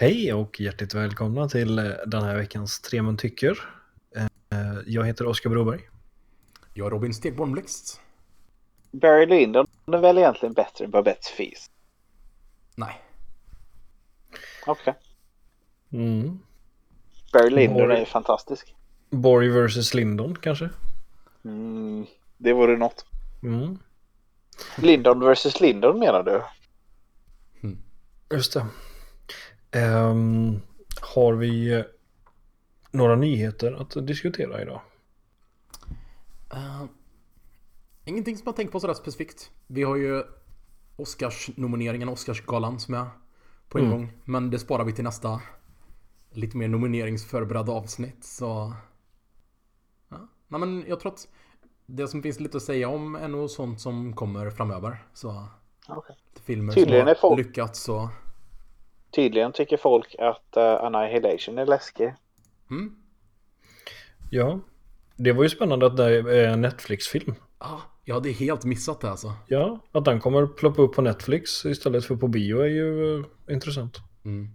[0.00, 3.58] Hej och hjärtligt välkomna till eh, den här veckans Tre mun tycker.
[4.16, 5.80] Eh, Jag heter Oskar Broberg.
[6.74, 8.00] Jag är Robin Stegborn Blixt.
[8.90, 11.70] Barry Lyndon är väl egentligen bättre än Babettes fis?
[12.74, 13.00] Nej.
[14.66, 14.94] Okej.
[15.92, 16.38] Mm.
[17.32, 18.00] Barry Lyndon Borg.
[18.00, 18.74] är fantastisk.
[19.10, 20.70] Borg vs Lindon kanske?
[21.44, 22.06] Mm,
[22.38, 23.06] det vore något.
[23.42, 23.78] Mm.
[24.76, 26.42] Lyndon versus Lyndon menar du?
[28.36, 28.66] Just det.
[29.70, 30.60] Ehm,
[31.00, 31.82] har vi eh,
[32.90, 34.80] några nyheter att diskutera idag?
[36.54, 36.84] Uh,
[38.04, 39.50] ingenting som jag tänker på sådär specifikt.
[39.66, 40.22] Vi har ju
[40.96, 43.06] Oscars-nomineringen, Oscarsgalan som är
[43.68, 43.96] på en Mm.
[43.98, 44.12] gång.
[44.24, 45.40] Men det sparar vi till nästa
[46.32, 48.24] lite mer nomineringsförberedda avsnitt.
[48.24, 48.74] Så...
[50.08, 50.28] Ja.
[50.48, 51.28] Nej men jag tror att
[51.86, 55.04] det som finns lite att säga om är nog sånt som kommer framöver.
[55.12, 55.46] Så
[55.88, 56.16] Okej.
[56.44, 58.08] filmer Tydligen som har folk- lyckats så...
[59.10, 62.14] Tydligen tycker folk att uh, Annihilation är läskig.
[62.70, 62.96] Mm.
[64.30, 64.60] Ja,
[65.16, 67.34] det var ju spännande att det är en Netflix-film.
[67.58, 69.32] Ah, jag hade helt missat det alltså.
[69.46, 73.24] Ja, att den kommer ploppa upp på Netflix istället för på bio är ju eh,
[73.54, 73.96] intressant.
[74.24, 74.48] Mm.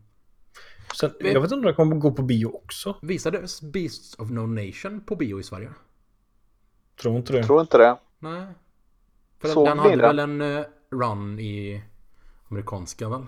[0.99, 2.95] Sen, Vi- jag vet inte om den kommer gå på bio också.
[3.01, 5.69] Visades Beasts of No Nation på bio i Sverige?
[7.01, 7.43] Tror inte det.
[7.43, 7.97] Tror inte det.
[8.19, 8.45] Nej.
[9.39, 11.81] För Såg den hade väl en eh, run i
[12.49, 13.25] amerikanska väl?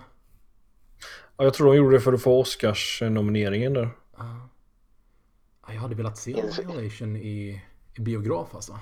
[1.38, 3.90] Ja, jag tror de gjorde det för att få Oscars-nomineringen där.
[4.16, 4.48] Ja.
[5.66, 6.40] Ja, jag hade velat se.
[6.40, 7.62] Annihilation i,
[7.98, 8.78] i biograf alltså.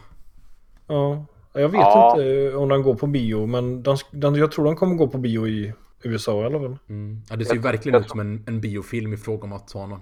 [0.86, 2.16] Ja, jag vet Ja.
[2.22, 5.18] inte om den går på bio, men den, den, jag tror den kommer gå på
[5.18, 6.78] bio i USA i alla fall.
[6.88, 7.22] Mm.
[7.30, 9.86] Ja, det ser ju verkligen ut som en, en biofilm i fråga om att ha
[9.86, 10.00] någon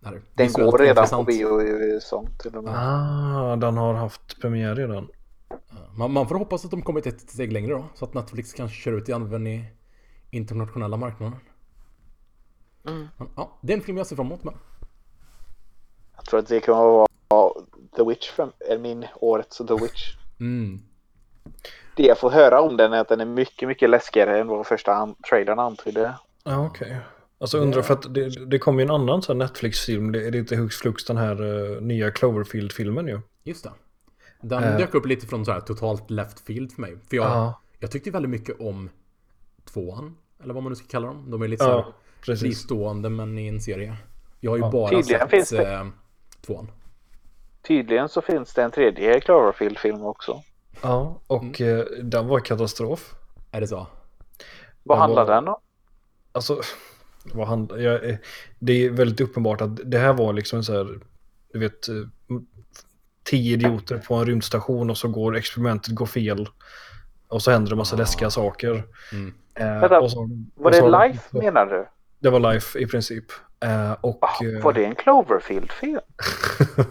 [0.00, 1.26] där, Den går redan intressant.
[1.26, 2.74] på bio i USA till och med.
[2.76, 5.08] Ah, den har haft premiär redan.
[5.96, 7.84] Man, man får hoppas att de kommit ett steg längre då.
[7.94, 9.64] Så att Netflix kanske kör ut i
[10.30, 11.38] internationella marknaden.
[12.86, 13.08] Mm.
[13.36, 14.54] Ja, det är en film jag ser fram emot med.
[16.16, 17.52] Jag tror att det kommer att vara
[17.96, 20.14] The Witch, från, är min årets The Witch.
[20.40, 20.80] Mm.
[21.96, 24.66] Det jag får höra om den är att den är mycket, mycket läskigare än vad
[24.66, 26.14] första an- trailern antydde.
[26.44, 26.96] Ja, okej.
[27.40, 30.38] Alltså undrar för att det, det kom ju en annan sån Netflix-film, det är det
[30.38, 31.42] inte hux flux den här
[31.76, 33.20] eh, nya Cloverfield-filmen ju.
[33.44, 33.72] Just det.
[34.40, 34.76] Den Eh.
[34.78, 36.96] dök upp lite från så här totalt left field för mig.
[37.08, 37.60] För jag, Ja.
[37.78, 38.90] jag tyckte väldigt mycket om
[39.72, 40.16] tvåan.
[40.42, 41.30] Eller vad man nu ska kalla dem.
[41.30, 41.84] De är lite så här
[42.26, 42.40] precis.
[42.40, 43.96] fristående men i en serie.
[44.40, 44.70] Jag har ju Ja.
[44.70, 45.86] bara Tydligen sett finns det- eh,
[46.46, 46.70] tvåan.
[47.62, 50.42] Tydligen så finns det en tredje Cloverfield-film också.
[50.82, 51.78] Ja, och Mm.
[51.78, 53.14] eh, den var katastrof.
[53.50, 53.86] Är det så?
[54.82, 55.56] Vad Den handlar var- den om?
[56.32, 56.60] Alltså,
[57.32, 58.16] vad han, jag, eh,
[58.58, 61.00] det är väldigt uppenbart att det här var liksom en så här,
[61.52, 61.94] du vet, eh,
[63.24, 66.48] tio idioter på en rymdstation och så går experimentet går fel.
[67.28, 67.98] Och så händer det massa Ah.
[67.98, 68.84] läskiga saker.
[69.12, 69.34] Mm.
[69.54, 70.20] Eh, Vänta, och så,
[70.54, 71.86] Var och det så- life menar du?
[72.20, 73.24] Det var life i princip.
[73.60, 76.00] Eh, och, Ah, eh, var det en Cloverfield-film?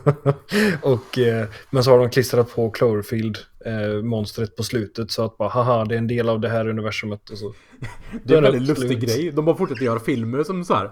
[0.82, 5.38] och, eh, men så har de klistrat på Cloverfield, eh, monstret på slutet så att
[5.38, 7.30] bara haha det är en del av det här universumet.
[7.30, 7.54] Och så.
[8.24, 9.00] Det är en väldigt lustig slut.
[9.16, 9.32] grej.
[9.32, 10.92] De har fortsatt göra filmer som så här.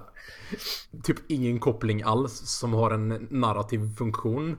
[1.04, 4.58] Typ ingen koppling alls som har en narrativ funktion.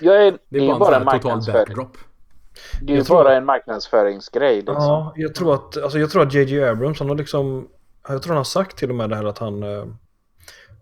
[0.00, 1.96] Jag är, Det är bara en, bara en här total backdrop.
[2.80, 4.56] Det är ju Jag tror- bara en marknadsföringsgrej.
[4.56, 4.74] Liksom.
[4.74, 7.68] Ja, jag tror att, alltså jag tror att JJ Abrams, han har liksom,
[8.08, 9.86] jag tror han har sagt till och med det här att han, eh,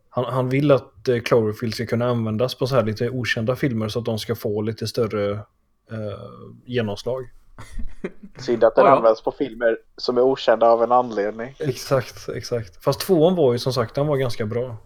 [0.08, 3.88] han, han vill att eh, Cloverfield ska kunna användas på så här lite okända filmer
[3.88, 5.32] så att de ska få lite större
[5.90, 6.18] eh,
[6.64, 7.30] genomslag.
[8.38, 8.96] Synd att den Ja, ja.
[8.96, 11.54] används på filmer som är okända av en anledning.
[11.58, 12.84] Exakt, exakt.
[12.84, 14.76] Fast tvåan var ju som sagt, den var ganska bra.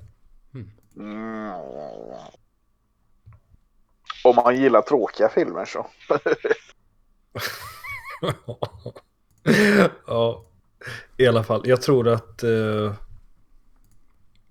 [0.97, 1.55] Mm.
[4.25, 5.87] Om man gillar tråkiga filmer så.
[10.07, 10.45] ja,
[11.17, 11.63] i alla fall.
[11.65, 12.95] Jag tror att eh,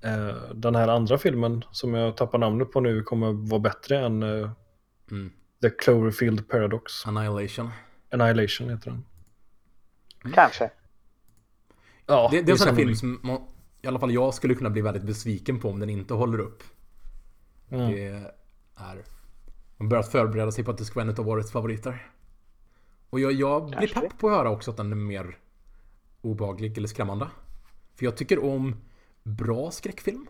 [0.02, 4.24] eh, den här andra filmen som jag tappar namnet på nu kommer vara bättre än
[4.24, 4.50] eh,
[5.12, 5.32] Mm.
[5.62, 7.06] The Cloverfield Paradox.
[7.06, 7.70] Annihilation.
[8.12, 9.06] Annihilation heter den.
[10.34, 10.72] Kanske.
[12.06, 13.42] Ja, Det, det är en sån här film som man,
[13.82, 16.64] i alla fall jag skulle kunna bli väldigt besviken på om den inte håller upp.
[17.70, 17.92] Mm.
[17.92, 18.34] Det är...
[19.78, 22.12] Man börjar förbereda sig på att det ska vara en av årets favoriter.
[23.10, 25.38] Och jag, jag blir pepp på att höra också att den är mer
[26.24, 27.28] obehaglig eller skrämmande.
[27.96, 28.76] För jag tycker om
[29.24, 30.28] bra skräckfilm.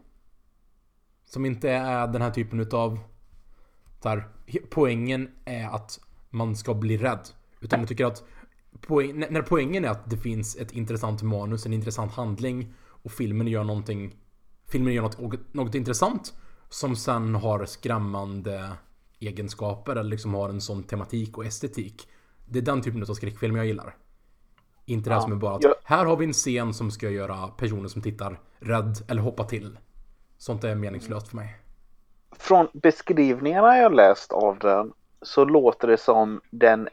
[1.26, 3.00] Som inte är den här typen utav...
[4.02, 4.28] Där,
[4.70, 6.00] poängen är att
[6.30, 7.30] man ska bli rädd.
[7.60, 8.24] Utan jag tycker att
[8.82, 13.12] poäng, när- när poängen är att det finns ett intressant manus, en intressant handling och
[13.12, 14.16] filmen gör någonting
[14.66, 16.34] Filmen gör något, något intressant
[16.70, 18.72] som sen har skrämmande
[19.20, 22.08] egenskaper eller liksom har en sån tematik och estetik.
[22.46, 23.96] Det är den typen av skräckfilm jag gillar.
[24.86, 25.24] Inte det här Ja.
[25.24, 25.76] som är bara att Ja.
[25.84, 29.78] här har vi en scen som ska göra personer som tittar rädd eller hoppa till.
[30.38, 31.58] Sånt är meningslöst för mig.
[32.32, 36.90] Från beskrivningarna jag läst av den så låter det som den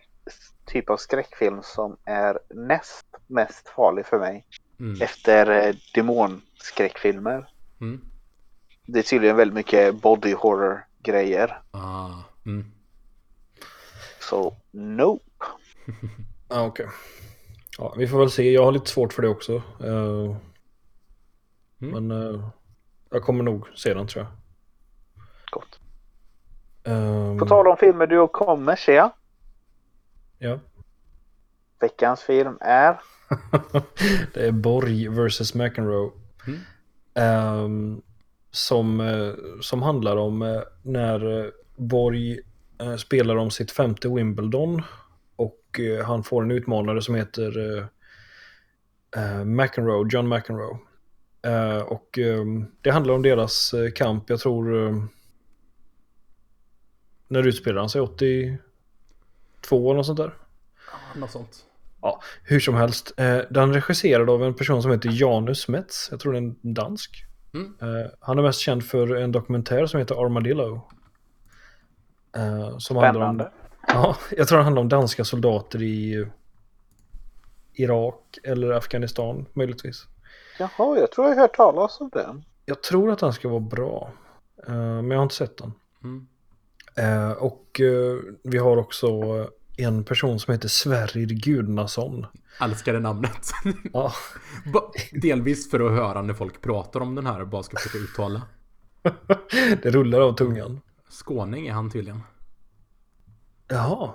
[0.66, 4.46] typ av skräckfilm som är näst mest farlig för mig.
[4.80, 5.02] Mm.
[5.02, 7.48] Efter eh, demonskräckfilmer.
[7.80, 8.00] Mm.
[8.86, 11.62] Det är tydligen väldigt mycket body horror grejer.
[11.70, 12.10] Ah.
[12.46, 12.72] Mm.
[14.20, 15.24] Så nope.
[16.48, 16.86] Ja, okej.
[17.80, 18.52] Ja, vi får väl se.
[18.52, 19.62] Jag har lite svårt för det också.
[19.84, 20.36] Eh,
[21.82, 22.08] Mm.
[22.08, 22.40] Men eh,
[23.10, 24.32] jag kommer nog se den tror jag.
[25.50, 25.80] Gott.
[26.84, 29.08] Ehm, På tal om filmer du kommer se.
[30.38, 30.58] Ja.
[31.80, 33.00] Veckans film är
[34.34, 36.10] det är Borg vs McEnroe.
[36.46, 36.60] Mm.
[37.14, 38.02] Ehm,
[38.50, 42.40] som, eh, som handlar om när Borg
[42.98, 44.82] spelar om sitt femte Wimbledon.
[45.70, 47.84] Och eh, han får en utmanare som heter eh,
[49.22, 50.78] eh, McEnroe, John McEnroe.
[51.84, 52.18] Och
[52.82, 54.64] det handlar om deras kamp, jag tror...
[57.28, 58.00] när utspelar han sig?
[58.00, 58.58] 82
[59.70, 60.34] eller något sånt där?
[61.14, 61.64] Något sånt.
[62.00, 63.12] Ja, hur som helst.
[63.50, 66.08] Den regisserad av en person som heter Janus Metz.
[66.10, 67.24] Jag tror det är en dansk.
[67.54, 67.74] Mm.
[68.20, 70.80] Han är mest känd för en dokumentär som heter Armadillo.
[72.78, 73.50] Som handlar om, spännande.
[73.94, 76.26] Ja, jag tror det handlar om danska soldater i
[77.74, 80.06] Irak eller Afghanistan möjligtvis.
[80.58, 82.44] Jaha, jag tror jag har hört talas om den.
[82.64, 84.12] Jag tror att den ska vara bra.
[84.66, 85.72] Eh, men jag har inte sett den.
[86.04, 86.26] Mm.
[86.96, 89.08] Eh, och eh, vi har också
[89.76, 92.26] en person som heter Sverrir Gudnason.
[92.60, 93.50] Älskade namnet.
[93.92, 94.12] Ja,
[95.12, 98.42] Delvis för att höra när folk pratar om den här och bara ska försöka uttala.
[99.82, 100.80] det rullar av tungan.
[101.08, 102.20] Skåning är han tydligen.
[103.70, 104.10] Jaha.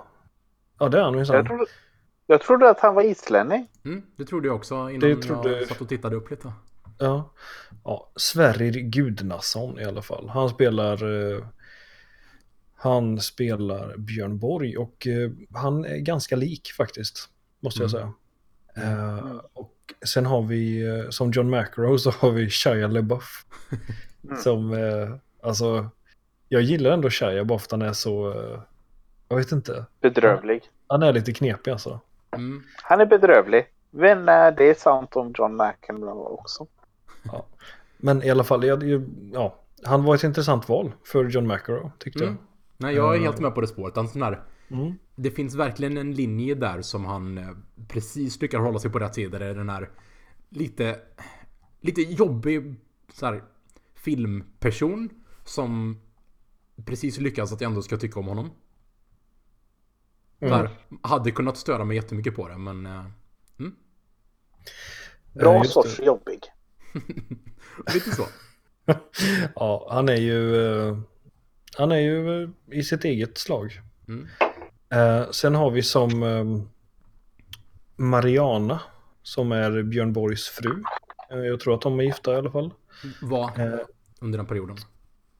[0.78, 1.46] Ja, det är han Jag minsann.
[1.46, 1.64] trodde,
[2.26, 3.68] jag trodde att han var islänning.
[3.84, 6.52] Mm, det trodde jag också innan Det trodde- jag satt och tittade upp lite.
[6.98, 7.32] Ja.
[7.84, 8.10] ja.
[8.16, 10.28] Sverrir Gudnason i alla fall.
[10.28, 11.32] Han spelar...
[11.34, 11.44] Eh,
[12.78, 17.28] han spelar Björn Borg och eh, han är ganska lik faktiskt.
[17.60, 18.12] Måste jag säga.
[18.76, 19.74] Eh, och
[20.06, 23.46] sen har vi eh, som John McEnroe så har vi Shia LaBeouf.
[24.42, 25.88] Som, eh, alltså,
[26.48, 28.34] jag gillar ändå Shia bara för att han är så,
[29.28, 29.86] jag vet inte.
[30.00, 30.62] Bedrövlig.
[30.86, 32.00] Han är lite knepig alltså.
[32.30, 32.62] Mm.
[32.82, 33.66] Han är bedrövlig.
[33.90, 36.66] Men eh, det är sant om John McEnroe också.
[37.98, 41.90] Men i alla fall, jag, jag- ja, han var ett intressant val för John McEnroe
[41.98, 42.36] tyckte Mm.
[42.78, 43.96] Nej, jag är helt med på det spåret.
[43.96, 44.78] Han sån här, jag.
[44.78, 44.94] Mm.
[45.14, 47.48] det finns verkligen en linje där som han eh,
[47.88, 49.38] precis lyckas hålla sig på rätt sida.
[49.38, 49.90] Det är den här
[50.48, 50.96] lite,
[51.80, 52.74] lite jobbig
[53.12, 53.42] så här,
[53.94, 55.08] filmperson
[55.44, 56.00] som
[56.84, 58.50] precis lyckas att jag ändå ska tycka om honom.
[60.40, 60.70] Här,
[61.02, 62.86] hade kunnat störa mig jättemycket på det, men...
[62.86, 63.04] eh,
[65.32, 66.04] Bra Eh, just sorts det.
[66.04, 66.40] jobbig.
[67.94, 68.26] lite så.
[69.54, 70.98] Ja, han är ju, eh,
[71.78, 73.80] han är ju i sitt eget slag.
[74.08, 74.26] Mm.
[75.32, 76.68] Sen har vi som
[77.96, 78.80] Mariana,
[79.22, 80.82] som är Björn Borgs fru.
[81.28, 82.74] Jag tror att de är gifta i alla fall.
[83.22, 83.50] Var
[84.20, 84.76] under den perioden.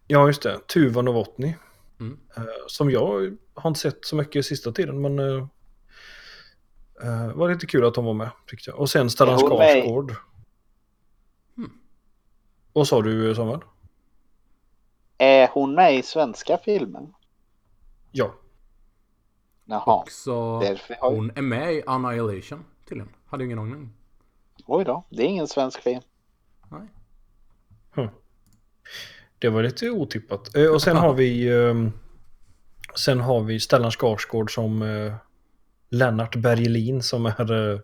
[0.07, 0.59] Ja, just det.
[0.67, 1.55] Tuva Novotny.
[2.01, 2.19] Mm.
[2.37, 5.47] Eh, som jag har inte sett så mycket sista tiden, men eh,
[7.35, 8.79] var lite kul att hon var med, tyckte jag.
[8.81, 10.15] Och sen Stellan i- Skarsgård.
[11.57, 11.71] Mm.
[12.73, 13.61] Vad sa du, Samuel?
[15.19, 17.15] Är hon med i svenska filmen?
[18.11, 18.35] Ja.
[19.65, 19.97] Jaha.
[20.03, 23.13] Också Därför har hon är med i Annihilation tydligen.
[23.27, 23.93] Hade ingen aning.
[24.67, 25.05] Oj då.
[25.11, 26.03] Det är ingen svensk film.
[26.71, 28.09] Nej.
[29.39, 30.57] Det var lite otippat.
[30.57, 31.93] Eh, och sen har vi ehm,
[32.97, 35.15] Sen har vi Stellan Skarsgård som eh,
[35.91, 37.81] Lennart Bergelin som är eh,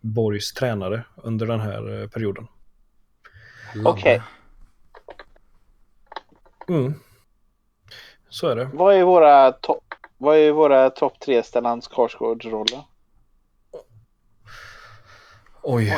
[0.00, 2.46] Borgs tränare under den här eh, perioden.
[3.74, 3.90] Love.
[3.90, 4.22] Okej.
[6.68, 6.94] Mm.
[8.28, 8.70] Så är det.
[8.72, 9.84] Vad är våra topp...
[10.18, 12.84] Vad är våra topp tre Stellan Skarsgård-roller?
[15.62, 15.96] Oj.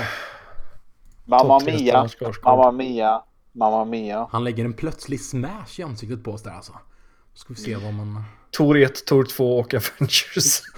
[1.24, 2.08] Mamma Topp tre Mia.
[2.44, 3.22] Mamma Mia,
[3.56, 4.28] Mamma Mia.
[4.30, 6.72] Han lägger en plötslig smash i ansiktet på oss där alltså.
[7.34, 8.22] Ska vi se vad man...
[8.50, 10.62] Tor 1, Tor 2 och Avengers.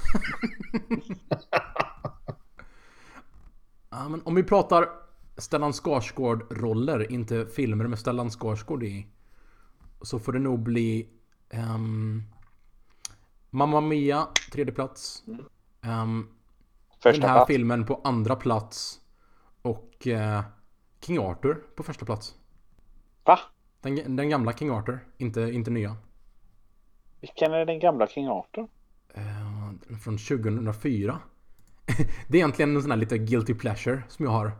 [3.90, 4.88] Ja, men om vi pratar
[5.36, 9.06] Stellan Skarsgård-roller, inte filmer med Stellan Skarsgård i.
[10.02, 11.08] Så får det nog bli...
[11.50, 12.22] Um,
[13.50, 15.22] Mamma Mia, tredje plats.
[15.84, 16.28] Um,
[17.02, 17.46] Första den här plats.
[17.46, 19.00] filmen på andra plats.
[19.62, 20.42] Och eh,
[21.00, 22.34] King Arthur på första plats.
[23.28, 23.38] Va?
[23.80, 25.96] Den, den gamla King Arthur, inte, inte nya.
[27.20, 28.68] Vilken är den gamla King Arthur?
[29.14, 31.18] Eh, från 2004.
[32.28, 34.52] Det är egentligen en sån här lite guilty pleasure som jag har.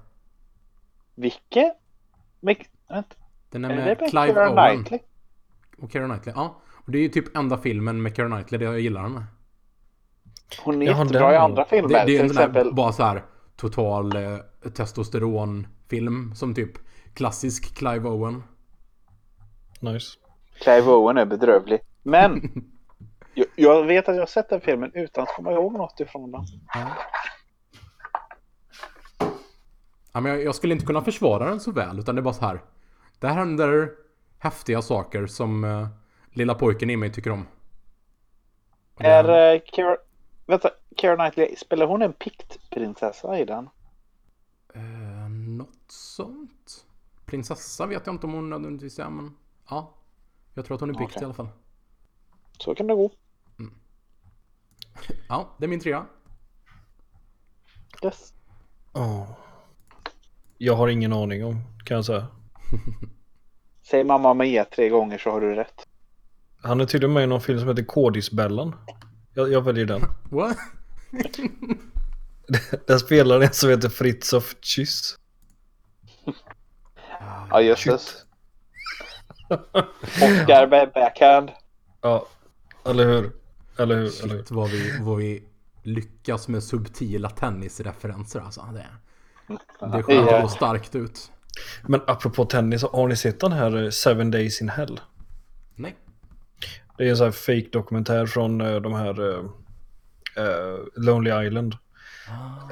[1.17, 3.17] Mc- vänta,
[3.51, 5.01] Den är Är det med med Clive Owen Knightley?
[5.79, 6.35] och Keira Knightley.
[6.37, 9.25] Ja, och det är ju typ enda filmen med Keira Knightley där jag gillar henne.
[10.65, 11.89] Hon är jättebra i andra filmer.
[11.89, 13.25] Det, det är en sån här exempel bara så här
[13.57, 14.39] total eh,
[14.75, 16.73] testosteronfilm som typ
[17.15, 18.43] klassisk Clive Owen.
[19.81, 20.19] Nice.
[20.61, 21.81] Clive Owen är bedrövlig.
[22.03, 22.43] Men
[23.35, 26.31] jag, jag vet att jag har sett den filmen utan att komma ihåg något ifrån
[26.33, 26.45] den.
[26.75, 26.89] Ja.
[30.13, 32.35] Ja, men jag, jag skulle inte kunna försvara den så väl, utan det är bara
[32.35, 32.61] så här.
[33.19, 33.91] Där händer
[34.39, 35.89] häftiga saker som eh,
[36.33, 37.47] lilla pojken i mig tycker om.
[38.95, 39.97] Och det- Är uh, Keira...
[40.47, 43.69] Vänta, Keira Knightley, spelar hon en piktprinsessa i den?
[44.75, 46.87] Eh, något sånt.
[47.27, 49.37] Prinsessa vet jag inte om hon nödvändigtvis är, men
[49.71, 49.95] ja.
[50.55, 51.23] Jag tror att hon är pikt Okej.
[51.23, 51.49] i alla fall.
[52.59, 53.11] Så kan det gå.
[55.29, 56.07] Ja, det är min trea.
[58.05, 58.33] Yes.
[58.93, 59.37] Ja.
[60.59, 62.27] Jag har ingen aning om, kan jag säga.
[63.91, 65.87] Säg mamma Mia tre gånger så har du rätt.
[66.63, 68.75] Han är tydligen med i någon film som heter Kodisbellan.
[69.35, 70.01] Jag, jag väljer den.
[70.31, 70.57] What?
[72.87, 75.19] Där spelar en som heter Fritzof Kyss.
[77.51, 78.25] Ja, jösses.
[79.51, 81.51] Oscar med backhand.
[82.03, 82.27] Ja,
[82.87, 83.33] eller hur?
[83.79, 84.11] Eller hur?
[84.25, 84.39] Eller hur?
[84.39, 85.43] Shit vad vi, vad vi
[85.83, 88.61] lyckas med subtila tennisreferenser alltså.
[88.73, 88.87] Det,
[89.97, 90.43] det skär Ja.
[90.43, 91.33] så starkt ut.
[91.87, 95.01] Men apropå tennis, har ni sett den här eh, Seven Days in Hell?
[95.75, 95.97] Nej.
[96.97, 99.45] Det är en sån här fake dokumentär från eh, de här eh,
[100.97, 101.75] Lonely Island.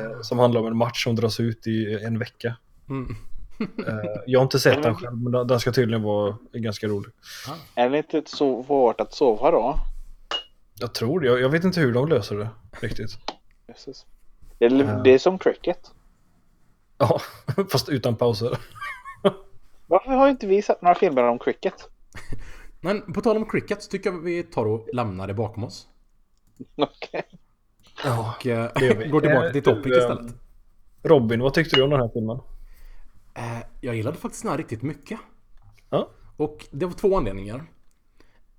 [0.00, 2.56] Eh, som handlar om en match som dras ut i en vecka.
[2.88, 3.16] Mm.
[3.60, 7.12] Eh, jag har inte sett den själv, men den- ska tydligen vara ganska rolig.
[7.74, 9.76] Är det inte så svårt att sova då?
[10.80, 11.26] Jag tror det.
[11.26, 12.48] Jag, jag vet inte hur de löser det
[12.80, 13.10] riktigt.
[14.58, 15.90] Det är, det är som cricket.
[16.98, 17.20] Ja,
[17.72, 18.58] fast utan pauser.
[19.86, 21.74] Varför har inte vi sett några filmer om cricket?
[22.80, 25.88] Men på tal om cricket så tycker jag vi tar och lämnar det bakom oss.
[26.76, 27.22] Okej.
[28.04, 28.34] Ja.
[28.38, 29.08] Och eh, vi.
[29.08, 30.34] går tillbaka till Eh, topic eh, istället.
[31.02, 32.38] Robin, vad tyckte du om den här filmen?
[33.36, 35.20] Eh, jag gillade faktiskt den här riktigt mycket.
[35.90, 37.64] Ja, Och det var två anledningar.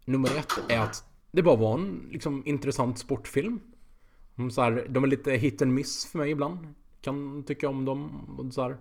[0.05, 3.59] Nummer ett är att det bara var en liksom, intressant sportfilm.
[4.51, 6.73] Så här, de är lite hit and miss för mig ibland.
[7.01, 8.51] Kan tycka om dem.
[8.53, 8.77] Så här,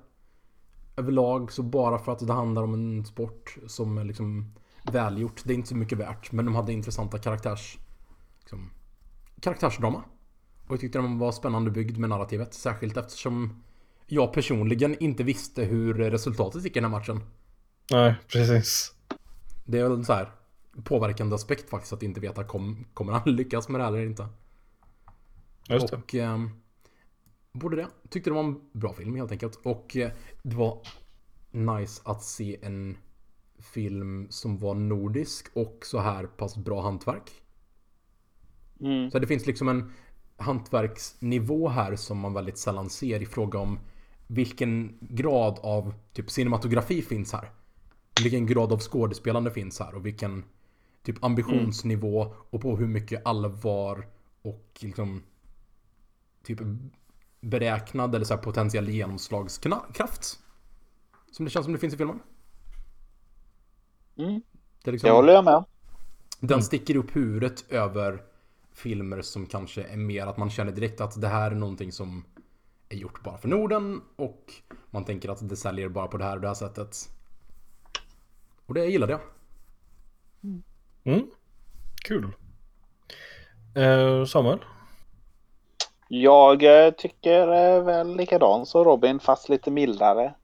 [0.96, 4.54] överlag så bara för att det handlar om en sport som är liksom
[4.92, 5.42] välgjort.
[5.44, 6.32] Det är inte så mycket värt.
[6.32, 7.78] Men de hade intressanta karaktärs...
[8.38, 8.70] Liksom,
[9.40, 10.02] karaktärsdrama.
[10.66, 12.54] Och jag tyckte den var spännande byggd med narrativet.
[12.54, 13.62] Särskilt eftersom
[14.06, 17.20] jag personligen inte visste hur resultatet gick i den här matchen.
[17.90, 18.94] nej, precis.
[19.64, 20.30] Det är väl en så här
[20.84, 24.28] påverkande aspekt faktiskt att inte veta kom, kommer han lyckas med det här eller inte.
[25.68, 25.96] Just det.
[25.96, 26.50] Och ehm,
[27.52, 27.88] både det.
[28.08, 29.60] Tyckte det var en bra film helt enkelt.
[29.62, 30.10] Och eh,
[30.42, 30.80] det var
[31.50, 32.96] nice att se en
[33.58, 37.30] film som var nordisk och så här pass bra hantverk.
[38.80, 39.10] Mm.
[39.10, 39.92] Så det finns liksom en
[40.36, 43.78] hantverksnivå här som man väldigt sällan ser i fråga om
[44.26, 47.50] vilken grad av typ cinematografi finns här.
[48.22, 50.44] Vilken grad av skådespelande finns här och vilken
[51.02, 54.06] typ ambitionsnivå och på hur mycket allvar
[54.42, 55.22] och liksom
[56.42, 56.58] typ
[57.40, 60.38] beräknad eller så här potentiell genomslagskraft.
[61.30, 62.20] Som det känns som det finns i filmen.
[64.16, 64.42] Mm.
[64.84, 65.64] Det liksom, Det håller jag med.
[66.40, 68.22] den sticker upp huvudet över
[68.72, 72.24] filmer som kanske är mer att man känner direkt att det här är någonting som
[72.88, 74.52] är gjort bara för Norden och
[74.90, 76.96] man tänker att det säljer bara på det här och det här sättet.
[78.66, 79.20] Och det gillade jag.
[81.04, 81.26] Mm.
[82.04, 82.32] Kul.
[83.74, 84.58] Eh, Samuel?
[86.08, 90.34] Jag eh, tycker eh, väl likadant som Robin fast lite mildare.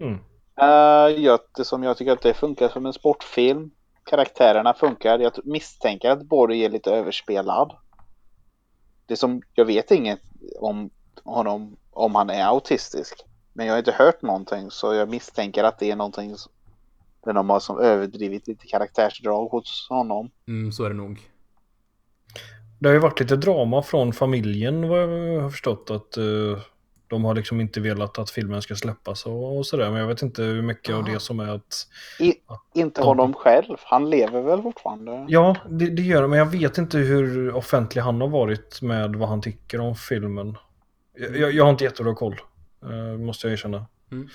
[0.00, 0.18] Mm.
[0.62, 3.70] Uh, jag, som jag tycker att det funkar som en sportfilm.
[4.04, 5.18] Karaktärerna funkar.
[5.18, 7.76] Jag misstänker att Borg är lite överspelad.
[9.06, 10.20] Det som, jag vet inget
[10.60, 10.90] om
[11.28, 13.24] honom, om han är autistisk.
[13.52, 16.52] Men jag har inte hört någonting så jag misstänker att det är någonting som,
[17.24, 20.30] där de har som överdrivit lite karaktärsdrag hos honom.
[20.48, 21.20] Mm, så är det nog.
[22.78, 26.62] Det har ju varit lite drama från familjen vad jag har förstått att eh,
[27.08, 29.90] de har liksom inte velat att filmen ska släppas och, och sådär.
[29.90, 31.12] Men jag vet inte hur mycket av Aha.
[31.12, 31.86] det som är att...
[32.20, 32.34] I,
[32.74, 33.76] inte honom själv.
[33.84, 35.26] Han lever väl fortfarande?
[35.28, 39.16] Ja, det, det gör det, men jag vet inte hur offentlig han har varit med
[39.16, 40.56] vad han tycker om filmen.
[41.18, 42.36] Jag, jag, har inte jättebra koll,
[42.82, 43.86] eh, måste jag erkänna.
[44.12, 44.28] Mm.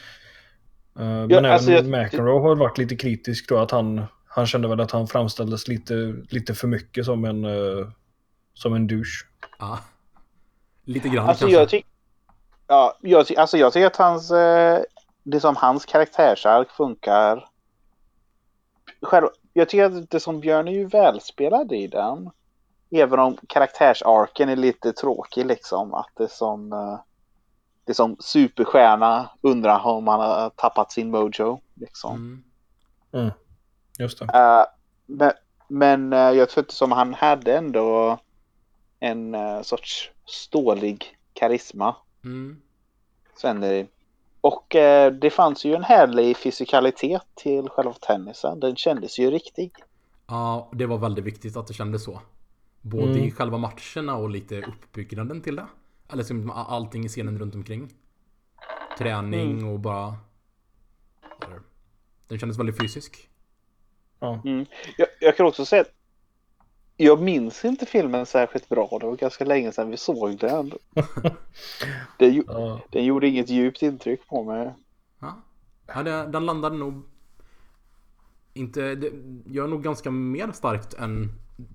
[1.00, 4.48] Eh, men Ja, även alltså jag- McEnroe har varit lite kritisk då, att han, han
[4.48, 5.94] kände väl att han framställdes lite,
[6.30, 7.88] lite för mycket som en, eh,
[8.54, 9.26] som en douche.
[9.60, 9.80] Ja.
[10.86, 11.60] Lite grann Alltså kanske.
[11.60, 11.90] jag, tycker
[12.68, 14.80] ja, jag, ty- alltså jag tycker att hans, eh,
[15.24, 17.50] det som hans karaktärsark funkar.
[19.02, 22.30] Själv, jag tycker att det som Björn är ju välspelad i den.
[22.94, 25.94] Även om karaktärsarken är lite tråkig liksom.
[25.94, 27.00] Att det som, eh,
[27.86, 31.62] det som superstjärna undrar om han har tappat sin mojo.
[31.74, 32.44] Liksom.
[33.14, 33.32] Mm.
[34.00, 34.26] Just det.
[34.26, 34.66] Eh,
[35.06, 35.32] men
[35.68, 38.20] men eh, jag tror inte som han hade ändå
[39.00, 41.96] en sorts stålig karisma.
[42.24, 42.62] Mm.
[43.36, 43.88] Sven
[44.42, 48.60] Och eh, det fanns ju en härlig fysikalitet till själva tennisen.
[48.60, 49.72] Den kändes ju riktig.
[50.28, 52.22] Ja, det var väldigt viktigt att det kändes så.
[52.86, 53.24] Både Mm.
[53.24, 55.68] i själva matcherna och lite uppbyggnaden till det.
[56.10, 57.94] Eller som allting i scenen runt omkring.
[58.98, 60.16] Träning och bara...
[62.28, 63.30] Den kändes väldigt fysisk.
[64.20, 64.42] Ja.
[64.98, 65.92] Jag, jag kan också säga att
[66.98, 68.98] jag minns inte filmen särskilt bra.
[69.00, 70.72] Det var ganska länge sedan vi såg den.
[72.20, 72.80] Den, gjo- Ja.
[72.92, 74.74] den gjorde inget djupt intryck på mig.
[75.20, 75.42] Ja,
[75.88, 77.04] ja det, den landade nog...
[78.54, 78.96] Inte...
[78.96, 79.12] Det,
[79.46, 81.32] jag är nog ganska mer starkt än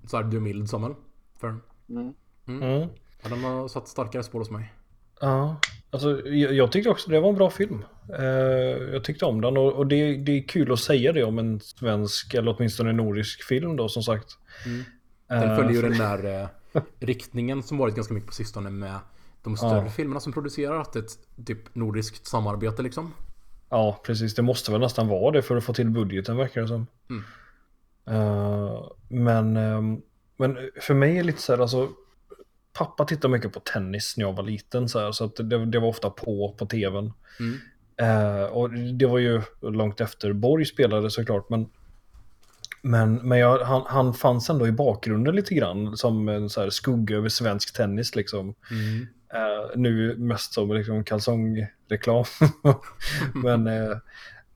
[0.07, 0.95] så här du mild Samuel.
[1.41, 1.57] För
[1.91, 2.15] Mm.
[2.49, 2.89] Mm.
[3.23, 4.73] ja, den har satt starkare spår hos mig.
[5.21, 7.85] Ja, alltså, jag, jag tyckte också det var en bra film.
[8.19, 8.25] Eh,
[8.93, 11.61] jag tyckte om den och, och det, det är kul att säga det om en
[11.61, 14.39] svensk eller åtminstone en nordisk film då som sagt.
[14.67, 14.83] Mm.
[15.29, 16.43] Den Eh, följer ju så- den där
[16.75, 18.99] eh, riktningen som varit ganska mycket på sistone med
[19.43, 19.89] de större Ja.
[19.91, 20.81] filmerna som producerar.
[20.81, 21.11] Att ett
[21.47, 23.13] typ nordiskt samarbete liksom.
[23.71, 24.35] Ja, precis.
[24.35, 26.87] Det måste väl nästan vara det för att få till budgeten verkar det som.
[27.11, 27.25] Mm.
[28.07, 30.03] Eh, men, ehm,
[30.37, 31.89] men för mig är det lite så här, alltså,
[32.73, 35.79] pappa tittade mycket på tennis när jag var liten så här, så att det, det
[35.79, 37.13] var ofta på på tvn.
[37.41, 37.59] Mm.
[37.97, 41.67] Eh, och det var ju långt efter Borg spelade såklart, men
[42.83, 46.71] men, men jag, han, han fanns ändå i bakgrunden lite grann som en så här
[46.71, 48.55] skugga över svensk tennis liksom.
[48.71, 49.07] Mm.
[49.35, 52.25] Eh, nu mest som liksom kalsongreklam.
[53.35, 53.97] men, eh,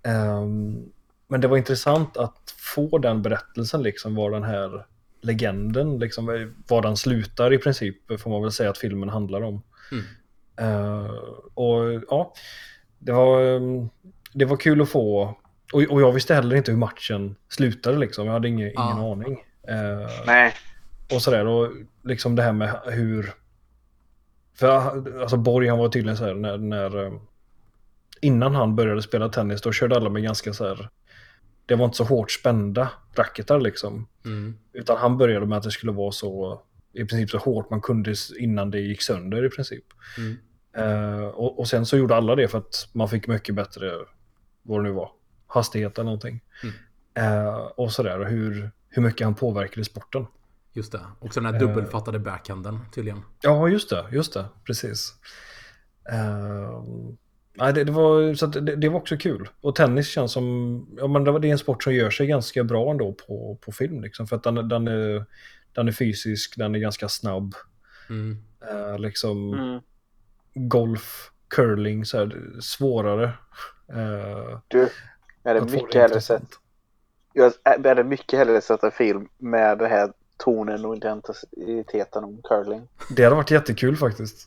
[0.02, 0.84] ehm,
[1.28, 4.86] men det var intressant att få den berättelsen, liksom var den här
[5.20, 9.62] legenden, liksom, var den slutar i princip, får man väl säga att filmen handlar om.
[9.92, 10.04] Mm.
[10.56, 11.10] Eh,
[11.54, 12.32] och ja,
[12.98, 13.88] det var, ehm,
[14.32, 15.22] det var kul att få,
[15.72, 19.12] och, och jag visste heller inte hur matchen slutade liksom, jag hade ingen, ingen Ja.
[19.12, 19.44] aning.
[20.26, 20.52] Nej.
[21.14, 21.46] och sådär.
[21.46, 21.72] Och
[22.04, 23.32] liksom det här med hur...
[24.62, 27.04] För alltså Borg han var tydligen så här när, när...
[27.06, 27.12] eh,
[28.20, 30.88] Innan han började spela tennis då körde alla med ganska så här...
[31.66, 34.08] Det var inte så hårt spända racketar liksom.
[34.24, 34.58] Mm.
[34.72, 36.62] Utan han började med att det skulle vara så...
[36.92, 39.84] I princip så hårt man kunde innan det gick sönder i princip.
[40.18, 40.36] Mm.
[40.76, 43.92] Eh, och, och sen så gjorde alla det för att man fick mycket bättre,
[44.62, 45.10] vad det nu var,
[45.46, 46.40] hastighet eller någonting.
[46.62, 46.74] Mm.
[47.14, 50.26] Eh, och sådär, och hur, hur mycket han påverkade sporten.
[50.72, 51.00] Just det.
[51.20, 51.68] Också den här Eh.
[51.68, 53.22] dubbelfattade backhanden tydligen.
[53.40, 55.14] Ja, just det, just det, precis.
[57.54, 59.48] Nej, det, det, var, så att det, det var också kul.
[59.60, 62.26] Och tennis känns som, ja men det, var- det är en sport som gör sig
[62.26, 64.26] ganska bra ändå på, på film liksom.
[64.26, 65.24] För att den, den, är,
[65.72, 67.54] den är fysisk, den är ganska snabb.
[68.10, 68.36] Mm.
[68.70, 69.80] Eh, liksom Mm.
[70.54, 73.24] golf, curling, så här, svårare.
[73.92, 74.88] Uh, Du,
[75.42, 76.42] jag hade mycket hellre sett
[77.32, 77.52] Jag
[77.88, 80.12] hade mycket hellre sett en film med den här
[80.44, 82.88] tonen och intensiteten om curling.
[83.16, 84.40] Det hade varit jättekul faktiskt.
[84.40, 84.46] Så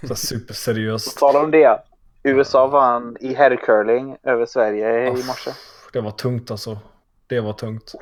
[0.00, 1.18] här På superseriöst.
[1.18, 1.82] tal om det.
[2.22, 5.50] USA vann i herrcurling över Sverige i morse.
[5.92, 6.78] Det var tungt alltså.
[7.26, 7.92] Det var tungt.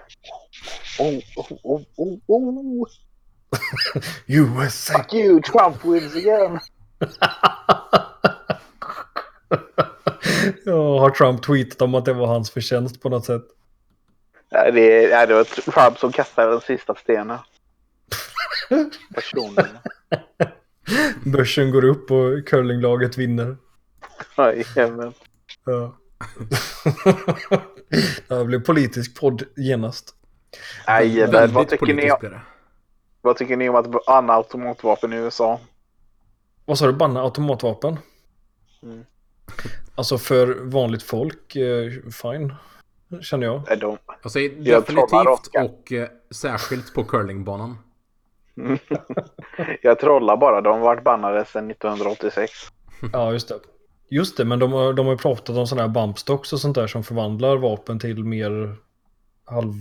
[0.99, 2.87] Oh, oh, oh, oh, oh.
[4.27, 4.99] USA!
[4.99, 6.61] Fuck you, Trump wins again.
[10.65, 13.45] ja, har Trump tweetat om att det var hans förtjänst på något sätt?
[14.55, 17.38] Nej, det, nej, det var Trump som kastade den sista stenen.
[19.14, 19.79] Personligen.
[21.25, 23.57] Börsen går upp och curlinglaget vinner.
[24.37, 25.12] Jajamän.
[25.64, 25.97] Ja.
[28.38, 30.14] det blev politisk podd genast.
[30.87, 32.40] Väldigt Vad tycker, ni, det.
[33.21, 35.61] vad tycker ni om att banna automatvapen i USA?
[36.64, 36.93] Vad sa du?
[36.93, 37.99] Banna automatvapen?
[38.83, 39.05] Mm.
[39.95, 41.90] Alltså för vanligt folk, eh,
[42.23, 42.55] fine.
[43.21, 43.62] Känner jag.
[43.69, 43.99] Nej, de...
[44.23, 47.79] Jag säger Jag definitivt och eh, särskilt på curlingbanan.
[49.83, 50.61] Jag trollar bara.
[50.61, 52.53] De har varit bannade sedan 1986.
[53.12, 53.55] Ja, just det.
[54.09, 56.75] Just det, men de har, de har ju pratat om sådana här bumpstocks och sånt
[56.75, 58.77] där som förvandlar vapen till mer
[59.45, 59.73] halv,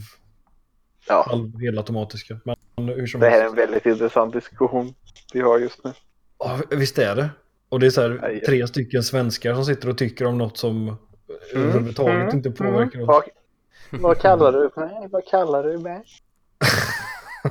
[1.07, 2.39] Ja, halv helautomatiska.
[2.45, 2.55] Men
[2.87, 4.93] hur som det här är en väldigt intressant diskussion
[5.33, 5.93] vi har just nu.
[6.39, 7.29] Ja, visst är det.
[7.69, 10.97] Och det är så här tre stycken svenskar som sitter och tycker om något som
[11.53, 12.35] överhuvudtaget Mm.
[12.37, 13.07] inte påverkar oss.
[13.07, 15.07] Vad, vad kallar du mig?
[15.11, 16.03] Vad kallar du mig?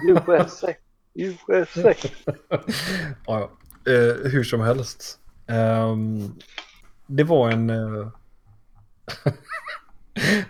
[0.03, 0.69] USA.
[1.15, 1.93] USA.
[3.27, 3.51] Ja,
[3.85, 3.93] ja.
[3.93, 5.19] Eh, hur som helst.
[5.47, 6.33] Ehm,
[7.07, 7.71] det var en...
[7.71, 8.09] eh,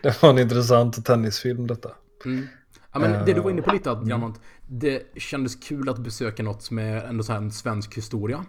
[0.02, 1.90] det var en intressant tennisfilm detta.
[2.24, 2.46] Mm.
[2.92, 4.00] Ja, men det du var inne på lite, Mm.
[4.00, 7.96] att, Diamant, det kändes kul att besöka något som är ändå så här en svensk
[7.96, 8.44] historia.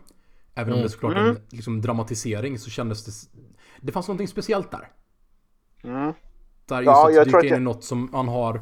[0.55, 0.83] Även om Mm.
[0.83, 3.29] det såklart är en liksom, dramatisering så kändes det...
[3.83, 4.89] Det fanns någonting speciellt där.
[5.83, 6.13] Mm.
[6.65, 8.61] Där just Ja, att jag dyka tror att in i jag- något som man har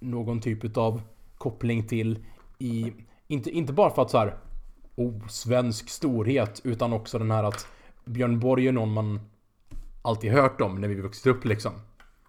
[0.00, 1.02] någon typ av
[1.38, 2.24] koppling till
[2.58, 2.92] i...
[3.26, 4.38] Inte, inte bara för att så här...
[4.96, 6.60] Oh, svensk storhet.
[6.64, 7.66] Utan också den här att
[8.04, 9.20] Björn Borg är någon man
[10.02, 11.72] alltid hört om när vi vuxit upp liksom.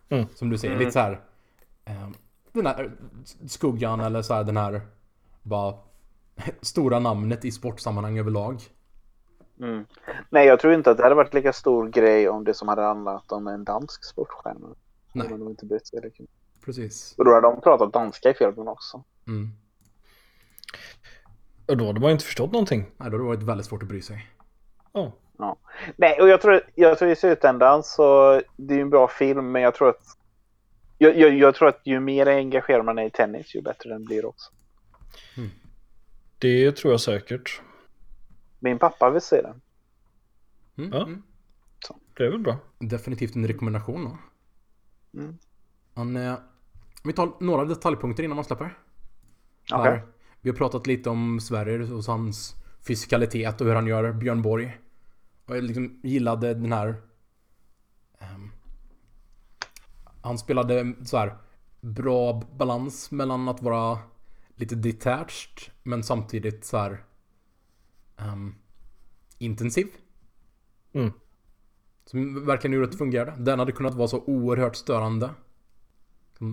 [0.09, 0.25] Mm.
[0.35, 1.21] Som du säger, lite så här...
[1.85, 2.09] Eh,
[2.51, 2.91] den här
[3.45, 4.81] skuggan eller så här den här...
[5.43, 5.75] Bara...
[6.61, 8.61] Stora namnet i sportsammanhang överlag.
[9.59, 9.85] Mm.
[10.29, 12.81] Nej, jag tror inte att det hade varit lika stor grej om det som hade
[12.81, 14.67] handlat om en dansk sportstjärna.
[15.13, 15.27] Nej.
[15.27, 16.23] De nog inte brytt sig lika.
[16.65, 17.15] Precis.
[17.17, 19.03] Och då hade de pratat danska i filmen också.
[19.27, 19.49] Mm.
[21.65, 22.79] Och då hade man inte förstått någonting.
[22.79, 24.27] Nej, då hade det varit väldigt svårt att bry sig.
[24.93, 25.11] Ja.
[25.37, 25.57] Ja.
[25.95, 29.51] Nej, och jag tror, jag tror i slutändan så det är ju en bra film,
[29.51, 30.03] men jag tror att
[30.97, 34.05] jag, jag, jag tror att ju mer engagerad man är i tennis, ju bättre den
[34.05, 34.51] blir också.
[36.39, 37.61] Det tror jag säkert.
[38.59, 39.61] Min pappa vill se den.
[40.77, 40.91] Mm.
[40.91, 41.03] Ja.
[41.03, 41.23] Mm.
[42.17, 42.57] Det är väl bra.
[42.79, 44.17] Definitivt en rekommendation då.
[45.19, 45.37] Mm.
[45.93, 46.35] Han, eh,
[47.03, 48.77] vi tar några detaljpunkter innan man släpper.
[49.73, 49.91] Okej.
[49.91, 50.01] Här.
[50.41, 52.55] Vi har pratat lite om Sverige och hans
[52.87, 54.77] fysikalitet och hur han gör Björn Borg.
[55.45, 57.01] Och jag liksom gillade den här...
[58.19, 58.51] ehm,
[60.21, 61.37] han spelade så här
[61.81, 63.99] bra balans mellan att vara
[64.55, 67.03] lite detached men samtidigt så här
[68.17, 68.55] ehm,
[69.37, 69.87] intensiv.
[70.93, 71.11] Mm.
[72.05, 73.43] Som verkligen gjorde att det fungerade.
[73.43, 75.29] Den hade kunnat vara så oerhört störande.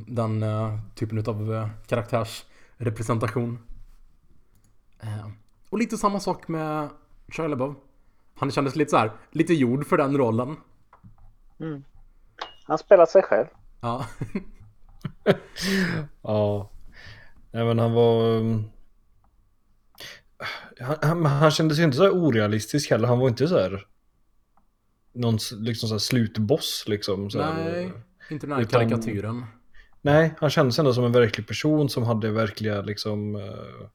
[0.06, 3.58] Den eh, typen av uh, karaktärsrepresentation.
[5.00, 5.28] Eh,
[5.70, 6.88] och lite samma sak med
[7.28, 7.76] Shia LaBeouf.
[8.34, 10.56] Han kändes lite så här, lite gjord för den rollen.
[12.64, 13.46] Han spelar sig själv.
[13.80, 14.06] Ja.
[16.22, 16.70] Ja.
[17.50, 18.24] Nej men han var...
[18.24, 18.64] um,
[20.80, 23.08] Han, han, han kändes ju inte så orealistisk heller.
[23.08, 23.86] Han var inte så här...
[25.12, 27.30] Någon liksom så här slutboss liksom.
[27.30, 27.92] Så här, Nej,
[28.30, 29.44] inte den här Utan- karikatyren.
[30.02, 33.86] Nej, han kändes ändå som en verklig person som hade verkliga liksom eh,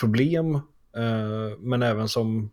[0.00, 0.54] problem.
[0.96, 2.50] eh, men även som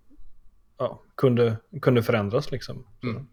[0.77, 2.85] ja, kunde, kunde förändras liksom.
[3.03, 3.27] Mm.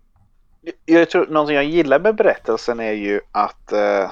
[0.85, 4.11] Jag tror, någonting jag gillar med berättelsen är ju att eh,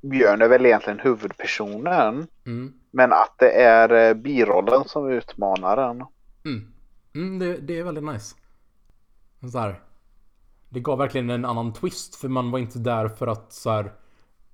[0.00, 2.26] Björn är väl egentligen huvudpersonen.
[2.46, 2.72] Mm.
[2.94, 6.06] Men att det är eh, birollen som utmanar den.
[6.44, 6.72] Mm.
[7.14, 8.36] Mm, det, det är väldigt nice.
[9.52, 9.82] Så här,
[10.68, 13.92] det gav verkligen en annan twist för man var inte där för att så här,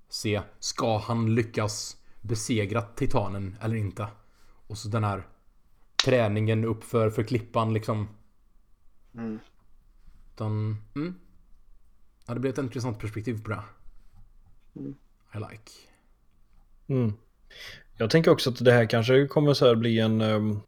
[0.08, 4.06] se ska han lyckas besegra titanen eller inte.
[4.66, 5.26] Och så den här
[6.04, 8.08] träningen upp för, klippan liksom.
[9.14, 9.38] Mm.
[10.34, 11.14] Utan, mm.
[12.26, 13.62] Ja, det blir ett intressant perspektiv på det.
[14.76, 14.94] Mm.
[15.34, 15.72] I like.
[16.86, 17.12] Mm.
[17.98, 20.20] Jag tänker också att det här kanske kommer så här bli en...
[20.20, 20.60] ehm,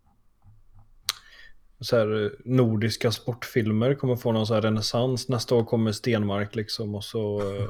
[1.80, 5.28] så här, eh, nordiska sportfilmer kommer få någon så här renässans.
[5.28, 7.40] Nästa år kommer Stenmark liksom och så...
[7.40, 7.68] eh,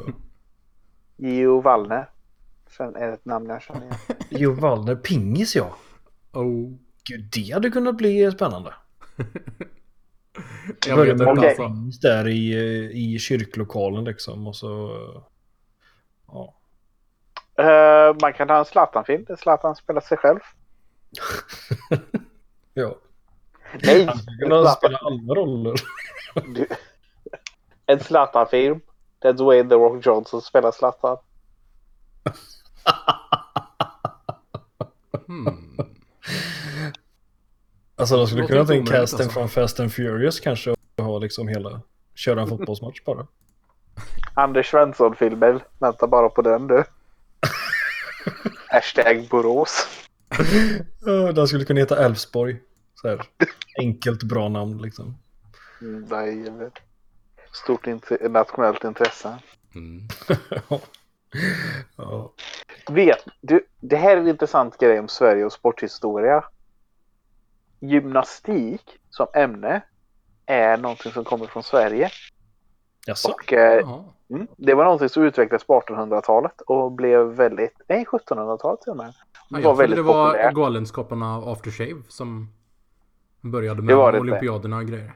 [1.17, 2.11] Gio Wallner.
[2.77, 3.97] Sen är det ett namn jag känner igen.
[4.31, 5.77] Jo, Wallner Pingis ja.
[6.33, 6.73] Oh.
[7.05, 8.75] Gud, det hade kunnat bli spännande.
[10.87, 11.57] Jag Börja med.
[11.57, 14.91] Pingis där i, eh, i kyrklokalen liksom och så...
[16.27, 16.60] Ja.
[17.59, 20.39] Eh, man kan ha en Zlatan-film där Zlatan spelar sig själv.
[22.75, 22.95] ja.
[23.83, 24.05] Nej!
[24.07, 25.75] Han skulle en kunna Zlatan- spela alla roller.
[26.55, 26.67] Du-
[27.87, 28.81] En Zlatan-film.
[29.19, 31.17] Där Dwayne The Rock Johnson spelar Zlatan.
[35.27, 35.77] Hmm.
[37.97, 39.31] Alltså de skulle kunna ta omöjligt, casten alltså.
[39.41, 41.81] från Fast and Furious kanske och ha liksom hela...
[42.15, 43.27] Köra en fotbollsmatch bara.
[44.35, 45.61] Anders Svensson-filmen.
[45.79, 46.85] Vänta bara på den du.
[48.69, 49.87] Hashtag Borås.
[51.35, 52.57] Den skulle kunna heta Älvsborg.
[52.95, 53.23] Så här.
[53.79, 55.17] Enkelt bra namn liksom.
[56.11, 56.45] Nej,
[57.53, 59.39] Stort int- nationellt intresse.
[59.75, 60.09] Mm.
[61.97, 62.33] Ja.
[62.91, 66.45] Vet du, det här är en intressant grej om Sverige och sporthistoria.
[67.81, 69.83] Gymnastik som ämne
[70.47, 72.11] är någonting som kommer från Sverige.
[73.07, 73.31] Jaså?
[73.33, 73.89] Och eh,
[74.31, 78.97] mm, det var någonting som utvecklades på 1800-talet och blev väldigt, nej 1700-talet till och
[78.97, 79.13] med.
[79.51, 80.55] Ja, Det jag var väldigt det var populärt.
[80.55, 82.49] Galenskaparna Aftershave som
[83.41, 84.21] började Det med det inte.
[84.21, 85.13] olympiaderna och grejer.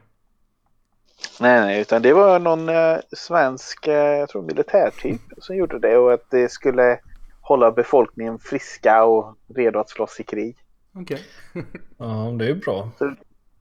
[1.41, 5.97] Nej, nej, utan det var någon eh, svensk, eh, jag tror militärtyp som gjorde det
[5.97, 6.99] och att det skulle
[7.41, 10.57] hålla befolkningen friska och redo att slåss i krig.
[10.95, 11.21] Okej.
[11.99, 12.91] Ja, det är bra.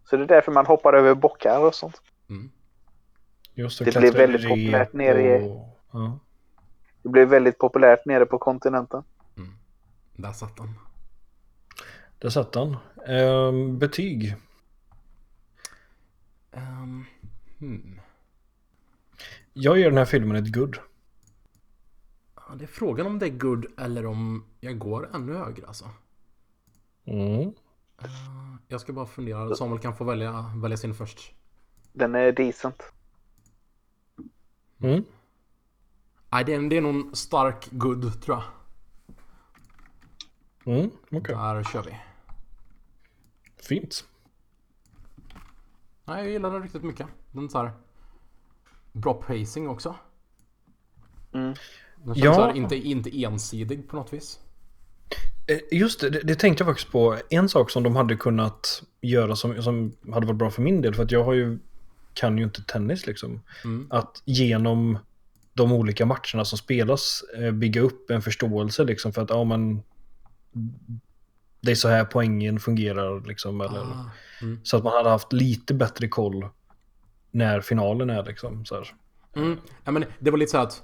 [0.09, 2.01] Så det är därför man hoppar över bockar och sånt.
[2.29, 2.51] Mm.
[3.55, 6.19] Just Det i väldigt populärt nere i- och- Ja.
[7.01, 9.03] Det blev väldigt populärt nere på kontinenten.
[10.15, 10.73] Där satt den.
[12.19, 12.77] Där satt han.
[13.07, 14.35] Ehm, betyg.
[16.51, 17.05] Um,
[17.59, 17.99] hmm.
[19.53, 20.77] Jag ger den här filmen ett good.
[22.35, 25.85] ja, det är frågan om det är good eller om jag går ännu högre alltså.
[27.05, 27.41] Mm.
[28.01, 28.09] Eh,
[28.67, 29.55] jag ska bara fundera.
[29.55, 31.33] Samuel kan få välja, välja sin först.
[31.93, 32.83] Den är decent.
[34.79, 35.03] Mm.
[36.31, 38.43] Nej, det är, det är nog en stark good tror jag.
[40.75, 40.89] Mm.
[41.12, 41.95] Okej, Där kör vi.
[43.67, 44.05] fint.
[46.05, 47.07] Nej, jag gillar den riktigt mycket.
[47.31, 47.71] Den så här
[48.91, 49.95] bra pacing också.
[51.33, 51.53] Mm.
[52.03, 52.33] Den känns Ja.
[52.33, 54.39] så här, inte, inte ensidig på något vis.
[55.47, 57.17] Eh, Just det, det, det tänkte jag faktiskt på.
[57.29, 60.95] En sak som de hade kunnat göra som, som hade varit bra för min del.
[60.95, 61.59] För att jag har ju,
[62.13, 63.41] kan ju inte tennis liksom.
[63.63, 63.88] Mm.
[63.91, 64.97] Att genom
[65.54, 69.13] de olika matcherna som spelas eh, bygga upp en förståelse liksom.
[69.13, 69.84] För att ja men
[71.62, 73.62] det är så här poängen fungerar liksom.
[73.62, 74.10] Eller, Ah,
[74.41, 74.60] mm.
[74.63, 76.47] Så att man hade haft lite bättre koll
[77.32, 78.65] när finalen är liksom.
[78.65, 78.88] Så här.
[79.36, 79.58] Mm.
[79.84, 80.84] Ja, men det var lite så att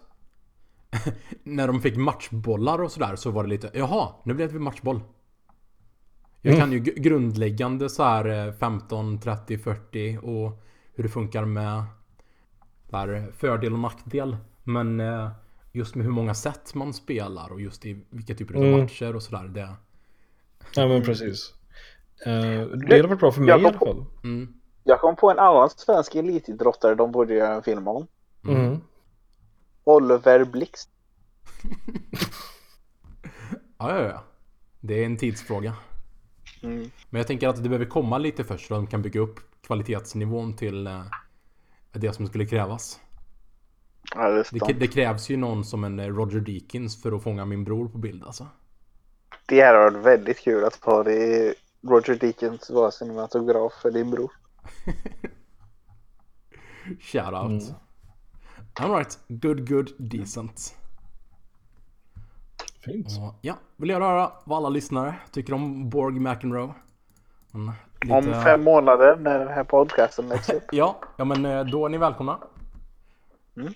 [1.43, 5.01] när de fick matchbollar och sådär så var det lite jaha, nu blev det matchboll.
[6.41, 6.59] Jag Mm.
[6.61, 10.63] kan ju grundläggande så här eh, 15, 30, 40 och
[10.99, 11.83] hur det funkar med
[12.89, 14.37] där fördel och nackdel.
[14.63, 15.29] Men eh,
[15.71, 18.79] just med hur många sätt man spelar och just i vilka typer av Mm.
[18.81, 19.43] matcher och sådär.
[19.47, 19.69] Det,
[20.75, 21.53] Ja men precis.
[22.25, 22.31] Eh,
[22.67, 24.05] det hade varit bra för mig Jag i alla på- fall.
[24.23, 28.07] mm, Jag kom på en annan svensk elitidrottare de borde göra en film om.
[28.47, 28.77] Mm.
[29.83, 30.89] Oliver Blixt.
[33.77, 34.23] ja, ja, ja.
[34.79, 35.75] Det är en tidsfråga.
[36.63, 36.89] Mm.
[37.09, 40.55] Men jag tänker att det behöver komma lite först så de kan bygga upp kvalitetsnivån
[40.55, 41.01] till eh,
[41.91, 42.99] det som skulle krävas.
[44.15, 44.73] Ja, Det, det.
[44.73, 47.97] det krävs ju någon som en eh, Roger Deakins för att fånga min bror på
[47.97, 48.47] bild alltså.
[49.45, 54.11] det här har varit väldigt kul att ha det Roger Deakins var cinematograf för din
[54.11, 54.31] bror.
[56.99, 57.63] Shout out.
[57.63, 57.75] Mm.
[58.73, 60.75] Alright, good good decent.
[62.85, 63.07] Fint.
[63.07, 66.73] Och, ja, vill jag höra vad alla lyssnare tycker om Borg McEnroe?
[68.01, 70.63] Lite- Om fem månader när den här podcasten läggs upp.
[70.71, 72.39] Ja, ja men eh, då är ni välkomna.
[73.57, 73.73] Mm.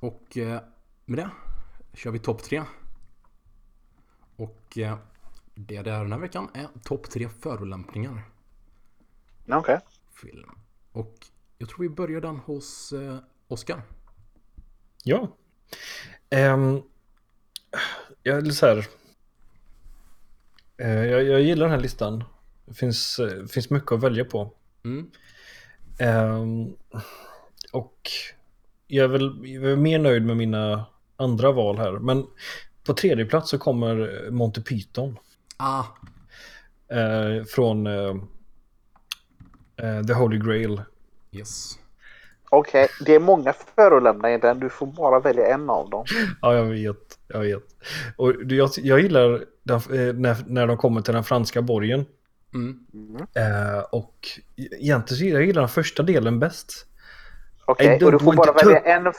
[0.00, 0.60] Och eh,
[1.04, 1.30] med det
[1.94, 2.62] kör vi topp tre.
[4.36, 4.98] Och eh,
[5.54, 8.22] det där den här veckan är topp tre förolämpningar.
[9.48, 9.80] Okej.
[10.22, 10.50] Film.
[10.92, 11.14] Och
[11.58, 12.94] jag tror vi börjar den hos
[13.48, 13.82] Oscar.
[15.04, 15.28] Ja.
[16.30, 16.82] Um,
[18.22, 18.86] jag är lite så här.
[20.80, 22.24] Eh, jag, jag gillar den här listan.
[22.66, 24.52] Det finns, eh, finns mycket att välja på.
[24.84, 25.10] Mm.
[25.98, 26.74] Ehm,
[27.72, 28.10] och
[28.86, 31.92] jag är, väl, jag är mer nöjd med mina andra val här.
[31.92, 32.26] Men
[32.84, 35.18] på tredje plats så kommer Monty Python.
[35.56, 35.84] Ah,
[36.88, 38.14] eh, från eh,
[39.76, 40.82] eh, The Holy Grail.
[41.32, 41.78] yes.
[42.52, 44.60] Okej, det är många förolämpningar i den.
[44.60, 46.04] Du får bara välja en av dem.
[46.42, 47.18] Ja, jag vet.
[47.28, 47.62] Jag vet.
[48.16, 52.04] Och det- jag, jag gillar den, eh, när, när de kommer till den franska borgen.
[52.54, 52.76] Mm.
[53.34, 54.14] Eh, och
[54.80, 56.86] egentligen jag gillar den första delen bäst.
[57.64, 59.12] Okej, don't och du får bara välja en,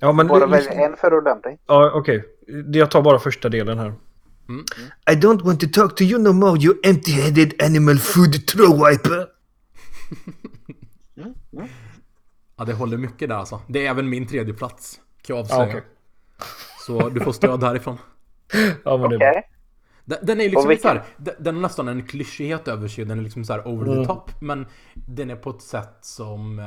[0.00, 1.58] Ja, men bara välja en förolämpning.
[1.66, 2.24] Ja, okej.
[2.64, 3.94] Det- Jag tar bara första delen här.
[4.48, 4.64] Mm.
[5.10, 9.26] I don't want to talk to you no more, you empty-headed animal food throw wiper.
[12.56, 13.60] Ja, det håller mycket där alltså.
[13.68, 15.00] Det är även min tredje plats.
[15.22, 15.68] Kan jag Ja, avslöja.
[15.68, 15.82] okej.
[16.86, 17.98] Så du får stöd härifrån.
[18.84, 19.42] Ja, men det bra.
[20.22, 21.04] Den, är liksom Och vilken- så här,
[21.38, 23.04] den, har nästan en klyschighet över sig.
[23.04, 23.98] Den är liksom så här over Mm.
[23.98, 24.30] the top.
[24.40, 26.58] Men den är på ett sätt som...
[26.58, 26.64] eh,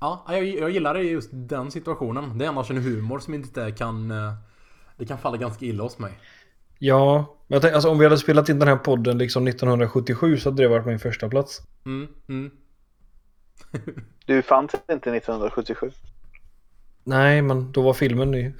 [0.00, 2.38] Ja, jag, jag gillar det just den situationen.
[2.38, 4.10] Det är annars en humor som inte kan...
[4.10, 4.32] eh,
[4.96, 6.12] Det kan falla ganska illa hos mig.
[6.78, 10.36] Ja, men jag tänkte, alltså, om vi hade spelat in den här podden liksom 1977
[10.36, 11.62] så hade det varit min första plats.
[11.86, 12.50] Mm, mm.
[14.26, 15.90] Du fanns inte 1977.
[17.04, 18.52] Nej, men då var filmen ny.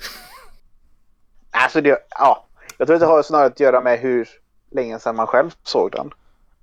[1.50, 2.46] Alltså det, ja.
[2.78, 4.28] Jag tror det har snarare att göra med hur
[4.70, 6.11] länge sedan man själv såg den.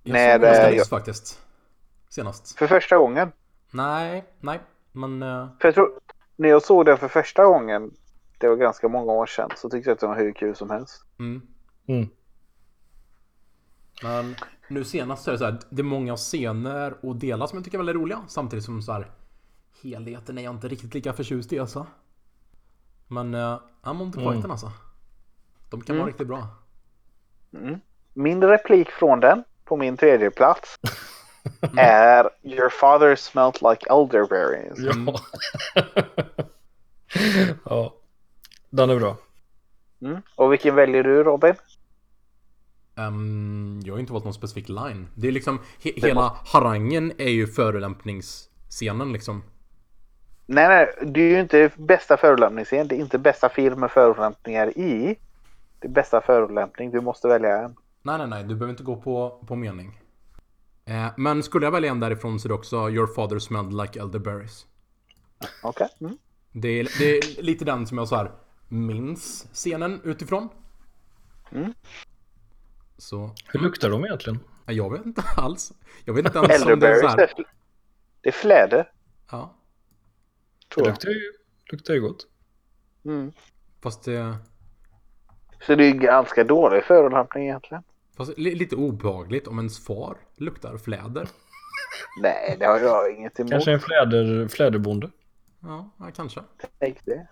[0.04, 1.40] Jag Nej, såg den ganska det- nyss jag- faktiskt.
[2.10, 2.58] Senast.
[2.58, 3.32] För första gången.
[3.72, 4.60] Nej, nej.
[4.92, 5.24] Men...
[5.24, 5.92] eh, För jag tror,
[6.36, 7.92] när jag såg den för första gången,
[8.38, 10.70] det var ganska många år sedan, så tyckte jag att den var hur kul som
[10.70, 11.04] helst.
[11.20, 11.42] Mm.
[11.88, 12.10] Mm.
[14.04, 14.36] Men
[14.72, 17.66] nu senast så är det så här, det är många scener och delar som jag
[17.66, 18.22] tycker är väldigt roliga.
[18.28, 19.12] Samtidigt som så här,
[19.84, 21.88] helheten är jag inte riktigt lika förtjust i alltså.
[23.08, 24.34] Men, uh, ja, Monty Mm.
[24.34, 24.72] Python alltså.
[25.70, 26.00] De kan Mm.
[26.02, 26.48] vara riktigt bra.
[28.14, 30.80] Min replik från den på min tredje plats
[31.78, 34.80] är Your father smelled like elderberries.
[34.80, 35.16] Ja.
[37.66, 37.94] ja.
[38.70, 39.18] Den är bra.
[40.02, 40.22] Mm.
[40.36, 41.54] Och vilken väljer du Robin?
[43.08, 45.08] Ehm, jag har inte valt någon specifik line.
[45.16, 49.44] Det är liksom, he hela harangen är ju förolämpningsscenen liksom.
[50.46, 52.88] Nej, nej, det är ju inte bästa förolämpningsscen.
[52.88, 55.18] Det är inte bästa film med förolämpningar i.
[55.80, 56.92] Det är bästa förolämpning.
[56.92, 57.76] Du måste välja en.
[58.02, 60.00] Nej, nej, nej, du behöver inte gå på, på mening.
[60.86, 64.00] Eh, men skulle jag välja en därifrån så är det också Your father smelled like
[64.00, 64.66] elderberries.
[65.64, 65.88] Okej.
[66.02, 66.18] Mm.
[66.52, 68.32] Det är, det är lite den som jag så här
[68.68, 70.50] minns scenen utifrån.
[71.52, 71.74] Mm.
[73.02, 74.40] Så, Hur luktar de egentligen?
[74.66, 75.72] ja, jag vet inte alls.
[76.06, 77.34] Jag vet inte ens om det är så här.
[78.22, 78.92] det är- fläder.
[79.32, 79.56] Ja,
[80.60, 80.92] Det Tror jag.
[80.94, 81.34] luktar ju,
[81.72, 82.28] luktar ju gott.
[83.06, 83.32] Mm.
[83.84, 84.36] fast det...
[85.66, 87.84] Så det är ganska dålig förolämpning egentligen.
[88.18, 91.28] Fast li- lite obehagligt om ens far luktar fläder.
[92.22, 93.52] Nej, det har jag inget emot.
[93.52, 95.10] Kanske en fläder, fläderbonde.
[95.60, 96.40] Ja, ja kanske.
[96.80, 97.28] Tänk det.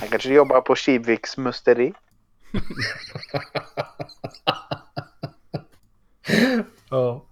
[0.00, 1.92] Han kanske jobbar på Kiviks musteri.
[6.90, 7.24] Ja.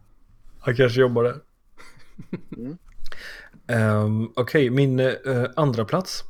[0.61, 1.41] Han kanske jobbar där.
[2.57, 2.79] Mm.
[3.67, 5.11] Ehm, Okej, min eh,
[5.57, 6.25] andra plats.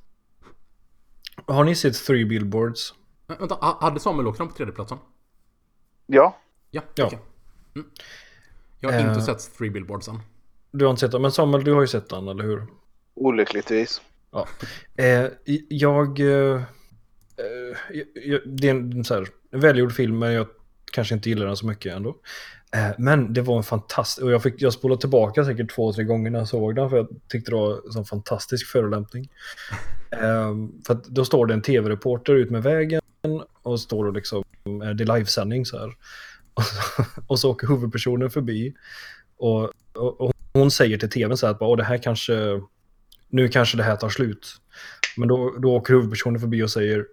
[1.46, 2.94] Har ni sett Three Billboards?
[3.26, 4.98] Men, vänta, ha- hade Samuel åkt den på tredjeplatsen?
[6.06, 6.38] Ja,
[6.70, 7.10] Ja, Ja.
[7.74, 7.88] Mm.
[8.80, 9.08] Jag har Eh.
[9.08, 10.20] inte sett Three Billboards än.
[10.70, 12.66] Du har inte sett den, men Samuel, du har ju sett den, eller hur?
[13.16, 14.00] olyckligtvis.
[14.30, 14.48] Ja.
[14.96, 15.26] Eh,
[15.68, 16.20] jag...
[16.20, 16.62] Eh,
[17.36, 20.46] eh, jag- det är en så här, välgjord film, men jag
[20.92, 22.16] kanske inte gillar den så mycket ändå.
[22.74, 24.24] Eh, men det var en fantastisk...
[24.24, 26.96] Och jag, fick, jag spolade tillbaka säkert två, tre gånger när jag såg den, för
[26.96, 29.30] jag tyckte det var en fantastisk förolämpning.
[30.10, 30.54] Eh,
[30.86, 33.00] för att då står det en tv-reporter ut med vägen
[33.62, 34.44] och står och liksom...
[34.64, 35.88] eh, Det är livesändning så här.
[36.54, 38.74] Och så, och så åker huvudpersonen förbi.
[39.36, 42.60] Och, och, och hon säger till tvn så här att bara, "Åh, det här kanske
[43.28, 44.56] nu kanske det här tar slut.
[45.16, 47.06] Men då, då åker huvudpersonen förbi och säger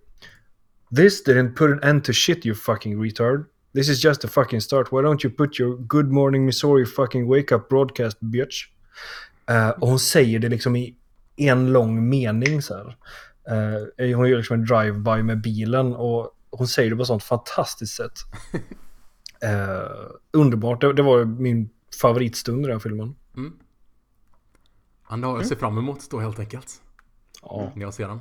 [0.95, 3.45] This didn't put an end to shit you fucking retard.
[3.73, 4.91] This is just a fucking start.
[4.91, 8.67] Why don't you put your good morning Missouri fucking wake up broadcast bitch?
[9.45, 10.95] Eh, och hon säger det liksom i
[11.36, 12.97] en lång mening så här.
[13.47, 17.23] Eh, hon gör liksom en drive-by med bilen och hon säger det på ett sånt
[17.23, 18.19] fantastiskt sätt.
[19.43, 20.81] Eh, underbart.
[20.81, 21.69] Det, det var min
[22.01, 23.15] favoritstund i den filmen.
[23.38, 23.53] Mm.
[25.10, 26.81] Ja, det har jag ser fram emot då helt enkelt.
[27.41, 27.71] Ja.
[27.75, 28.19] När jag ser den.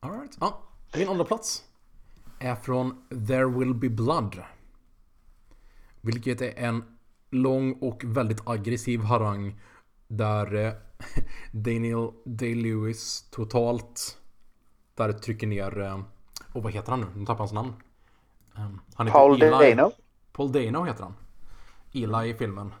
[0.00, 0.36] Alright.
[0.40, 0.62] Ja,
[0.94, 1.64] min andra plats
[2.38, 4.42] är från There Will Be Blood.
[6.00, 6.84] Vilket är en
[7.30, 9.60] lång och väldigt aggressiv harang
[10.08, 10.72] där eh,
[11.52, 14.18] Daniel Day-Lewis totalt
[14.94, 16.00] där trycker ner, eh,
[16.52, 17.06] och vad heter han nu?
[17.14, 17.72] Nu tappar jag hans namn.
[18.56, 19.92] Um, Han heter Paul Dano.
[20.32, 21.14] Paul Dano heter han.
[21.92, 22.72] Eli i filmen.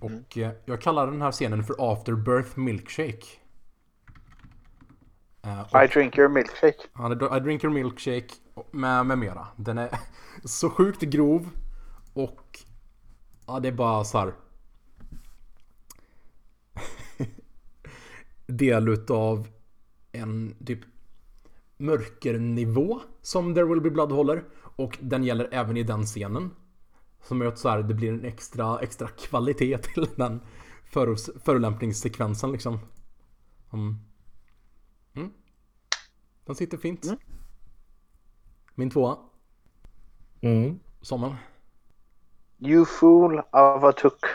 [0.00, 3.26] Och eh, jag kallar den här scenen för Afterbirth Milkshake.
[5.42, 6.78] Och I drink your milkshake.
[6.94, 8.28] är I drink your milkshake
[8.70, 9.46] med, med mera.
[9.56, 9.98] Den är
[10.44, 11.50] så sjukt grov
[12.12, 12.58] och
[13.46, 14.34] ja, det är bara så här.
[18.46, 19.48] del utav
[20.12, 20.80] en typ
[21.76, 24.44] mörkernivå som There Will Be Blood håller.
[24.76, 26.50] Och den gäller även i den scenen.
[27.22, 30.40] Som gör att så här, det blir en extra, extra kvalitet till den
[31.44, 32.78] förolämpningssekvensen liksom.
[33.72, 34.09] Mm.
[36.44, 37.06] Den sitter fint.
[38.74, 39.16] Min tvåa.
[40.40, 40.80] Mm.
[41.02, 41.34] Samuel.
[42.58, 44.26] You fool of a tuck.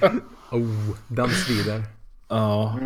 [0.50, 1.82] Oh, den svider.
[2.28, 2.78] Ja.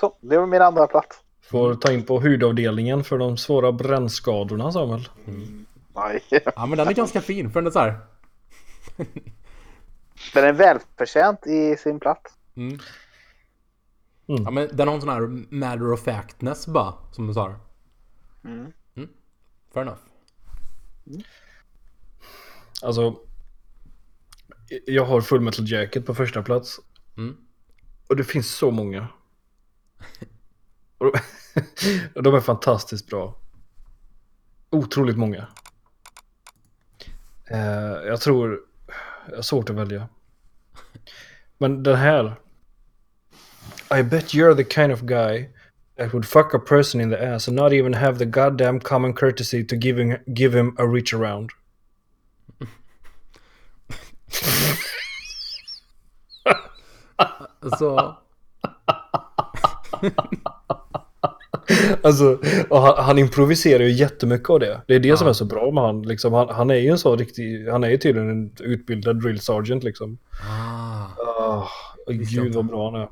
[0.00, 1.20] Så, det var min andra plats.
[1.40, 5.08] Får ta in på hudavdelningen för de svåra brännskadorna Samuel.
[5.94, 6.22] Nej.
[6.56, 7.98] Ja men den är ganska fin för den är så här.
[10.34, 12.34] Den är välförtjänt i sin plats.
[12.56, 12.78] Mm.
[14.28, 14.42] Mm.
[14.44, 16.94] Ja men den har en sån här matter of factness bara.
[17.12, 17.54] Som du sa.
[18.44, 18.72] Mm.
[18.94, 19.08] Mm.
[19.74, 20.00] Fair enough.
[22.82, 23.16] Alltså.
[24.86, 26.80] Jag har Full Metal Jacket på första plats.
[27.16, 27.36] Mm.
[28.08, 29.08] Och det finns så många.
[30.98, 31.12] Och
[32.14, 33.38] och de är fantastiskt bra.
[34.70, 35.48] Otroligt många.
[37.50, 38.60] Eh, jag tror...
[39.28, 40.08] Jag har svårt att välja.
[41.58, 42.36] Men den här.
[43.90, 45.48] I bet you're the kind of guy
[45.96, 49.14] that would fuck a person in the ass and not even have the goddamn common
[49.14, 51.50] courtesy to give him, give him a reach around.
[57.78, 58.16] Så.
[62.02, 64.80] Alltså, och han, han improviserar ju jättemycket av det.
[64.86, 65.30] Det är det som Ja.
[65.30, 66.02] är så bra med han.
[66.02, 66.48] Liksom, han.
[66.48, 70.18] Han är ju en så riktig, han är ju tydligen en utbildad drill sergeant liksom.
[70.48, 71.04] Ah.
[72.06, 73.08] Oh, gud vad bra han är.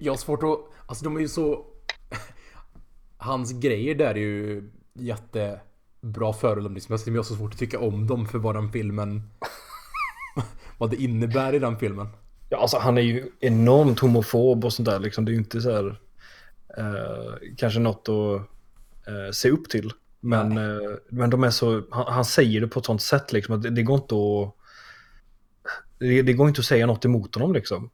[0.00, 0.58] Jag har svårt att...
[0.86, 1.66] Alltså de är ju så...
[3.16, 8.06] Hans grejer där är ju jättebra förolämpningsmässigt men jag har så svårt att tycka om
[8.06, 9.22] dem för vad den filmen...
[10.78, 12.08] vad det innebär i den filmen.
[12.48, 15.24] Ja, alltså han är ju enormt homofob och sånt där liksom.
[15.24, 16.00] Det är ju inte så här...
[16.78, 18.40] Eh, kanske något att
[19.08, 19.92] eh, se upp till.
[20.20, 21.82] Men, eh, men de är så...
[21.90, 24.54] Han, han säger det på ett sånt sätt liksom att det, det går inte att...
[25.98, 27.90] Det, det går inte att säga något emot honom liksom.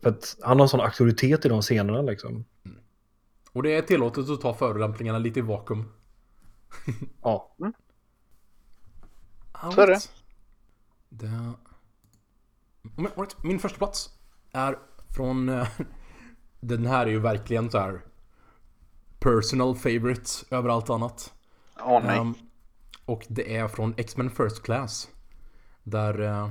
[0.00, 0.02] Mm.
[0.02, 2.44] För att han har en sån auktoritet i de scenerna liksom.
[3.52, 5.92] Och det är tillåtet att ta förolämpningarna lite i vakuum.
[7.22, 7.56] Ja.
[9.74, 10.00] Så är det.
[11.08, 11.52] Det...
[13.42, 14.10] Min första plats
[14.52, 14.78] är
[15.16, 15.48] från...
[15.48, 15.68] eh,
[16.60, 18.00] Den här är ju verkligen så här
[19.18, 21.32] personal favorite över allt annat.
[21.80, 22.18] Åh nej.
[22.18, 22.34] Ehm,
[23.04, 25.08] och det är från X-Men First Class.
[25.82, 26.50] Där uh,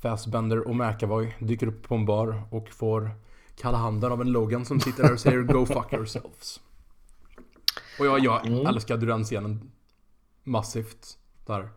[0.00, 3.10] Fassbender och McAvoy dyker upp på en bar och får
[3.56, 6.60] kalla handen av en Logan som sitter där och säger Go fuck yourselves.
[7.98, 9.70] Och jag, jag älskade den scenen
[10.42, 11.18] massivt.
[11.46, 11.68] Där.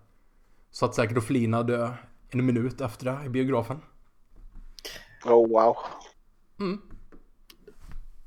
[0.72, 1.94] Satt säkert och flinade
[2.30, 3.82] en minut efter det i biografen.
[5.26, 5.76] Oh wow.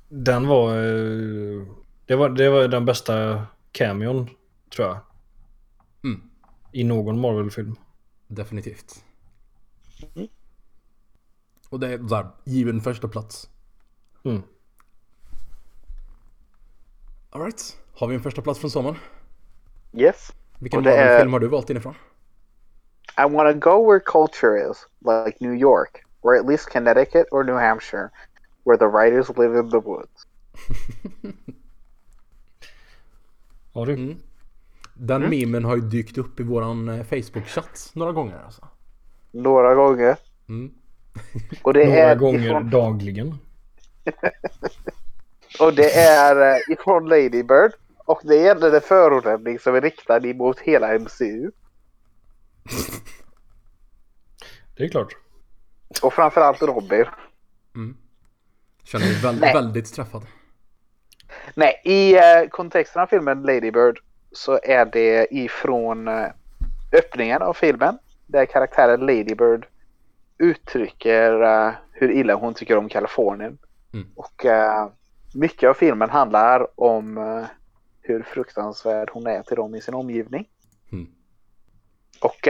[0.09, 1.67] Den var, eh,
[2.07, 2.29] det var...
[2.29, 4.31] Det var den bästa cameon,
[4.75, 4.99] tror jag.
[6.05, 6.23] Mm.
[6.73, 7.77] I någon Marvel-film.
[8.27, 9.05] Definitivt.
[11.69, 13.49] Och det är där, given första plats.
[14.25, 14.43] Mm.
[17.31, 18.97] Alright, har vi en första plats från sommaren?
[19.93, 20.33] Yes.
[20.59, 21.95] Vilken är- Marvel-film har du valt inifrån?
[23.19, 27.45] I want to go where culture is, like New York, or at least Connecticut or
[27.45, 28.09] New Hampshire,
[28.65, 30.27] where the writers live in the woods.
[33.73, 33.93] Ja, du.
[33.93, 34.17] Mm.
[34.95, 38.69] Den memen har ju dykt upp i våran eh, Facebook-chatt några gånger alltså.
[39.33, 40.17] Några gånger.
[40.49, 40.73] Mm.
[41.63, 43.39] Och det Några är gånger ifrån, dagligen.
[45.61, 47.73] och det är eh, ifrån Lady Bird.
[48.05, 51.51] Och det gäller en förolämpning som är riktad emot hela MCU.
[54.77, 55.17] Det är klart.
[56.03, 57.05] Och framförallt Robin.
[58.85, 60.27] Känner mig väl, väldigt träffad.
[61.55, 63.99] Nej, i eh, kontexten av filmen Lady Bird
[64.33, 66.27] så är det ifrån eh,
[66.93, 67.99] öppningen av filmen.
[68.33, 69.67] Där karaktären Lady Bird
[70.39, 73.59] uttrycker eh, hur illa hon tycker om Kalifornien.
[73.93, 74.09] Mm.
[74.17, 74.89] Och eh,
[75.35, 77.45] mycket av filmen handlar om eh,
[78.01, 80.49] hur fruktansvärd hon är till dem i sin omgivning.
[80.93, 81.07] Mm.
[82.21, 82.49] Och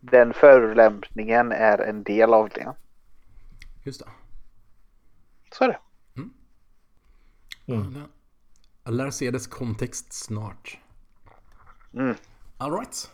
[0.00, 2.74] den förolämpningen är en del av det.
[3.84, 4.10] Just det.
[5.52, 5.78] Så är det.
[7.72, 8.02] Mm.
[8.84, 10.78] Jag lär se dess kontext snart.
[11.94, 12.14] Mm.
[12.58, 13.10] Alright.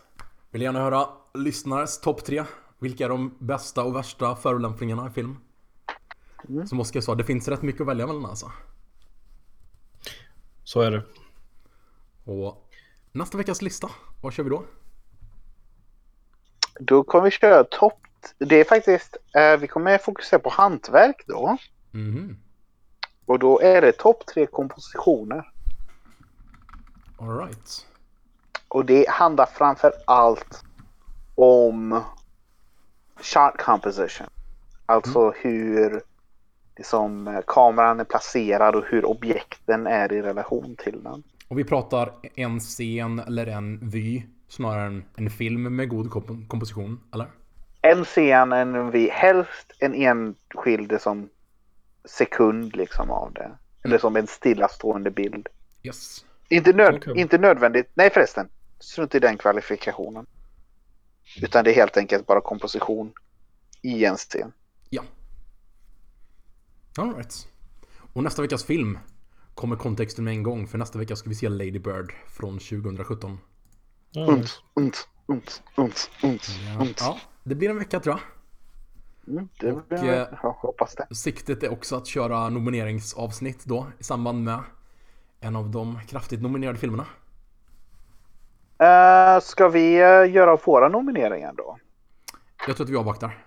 [0.55, 2.43] Vill gärna höra lyssnares topp tre.
[2.79, 5.37] Vilka är de bästa och värsta förolämpningarna i film?
[6.49, 6.67] Mm.
[6.67, 8.51] Som Oskar sa, det finns rätt mycket att välja mellan alltså.
[10.63, 11.03] Så är det.
[12.23, 12.69] Och
[13.11, 13.89] nästa veckas lista,
[14.21, 14.63] vad kör vi då?
[16.79, 17.99] Då kommer vi köra topp...
[18.37, 19.17] Det är faktiskt...
[19.33, 21.57] Eh, vi kommer fokusera på hantverk då.
[21.91, 22.37] Mhm.
[23.25, 25.51] Och då är det topp tre kompositioner.
[27.17, 27.85] Alright.
[28.75, 30.63] Och det handlar framför allt
[31.35, 32.03] om
[33.21, 34.27] shot composition.
[34.85, 36.01] Alltså hur
[36.77, 41.23] liksom, kameran är placerad och hur objekten är i relation till den.
[41.47, 46.47] Och vi pratar en scen eller en vy snarare än en film med god komp-
[46.47, 47.27] komposition, eller?
[47.81, 51.29] En scen, en vi helst en enskild som
[52.05, 53.51] sekund liksom av det.
[53.83, 55.47] Eller som en stillastående bild.
[55.83, 56.25] Yes.
[56.49, 57.13] Inte, nöd, Okej.
[57.17, 57.91] inte nödvändigt.
[57.93, 58.49] Nej förresten.
[58.79, 60.25] Strunt i den kvalifikationen.
[61.41, 63.13] Utan det är helt enkelt bara komposition
[63.81, 64.53] i en scen.
[64.89, 65.03] Ja.
[66.97, 67.47] Alright.
[68.13, 68.99] Och nästa veckas film
[69.55, 73.37] kommer kontexten med en gång, för nästa vecka ska vi se Lady Bird från 2017.
[74.11, 76.49] Ja, Unt, unt, unt, unt, unt,
[76.79, 76.97] unt.
[76.99, 78.21] Ja, det blir en vecka tror jag.
[79.33, 81.15] Mm, det Och, blir, eh, jag hoppas det.
[81.15, 84.59] Siktet är också att köra nomineringsavsnitt då i samband med
[85.39, 87.05] en av de kraftigt nominerade filmerna.
[88.83, 91.77] Uh, ska vi uh, göra våra nomineringar då?
[92.67, 93.45] Jag tror att vi avvaktar.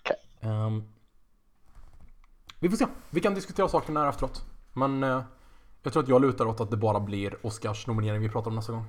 [0.00, 0.16] Okej.
[0.40, 0.82] Ehm,
[2.60, 2.86] vi får se.
[3.10, 4.44] Vi kan diskutera sakerna här efteråt.
[4.72, 5.22] Men eh,
[5.82, 8.54] jag tror att jag lutar åt att det bara blir Oscars nominering vi pratar om
[8.54, 8.84] nästa gång.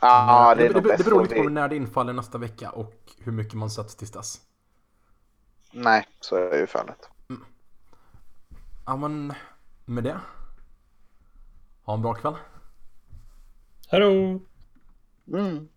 [0.00, 3.32] Ja, det det, det, det beror lite på när det infaller nästa vecka och hur
[3.32, 4.40] mycket man sett tills dess.
[5.72, 7.10] Nej, så är ju fallet.
[8.86, 9.32] Ja men,
[9.84, 10.20] med det.
[11.84, 12.34] Ha en bra kväll.
[13.88, 14.40] Hallå!
[15.26, 15.68] Mm.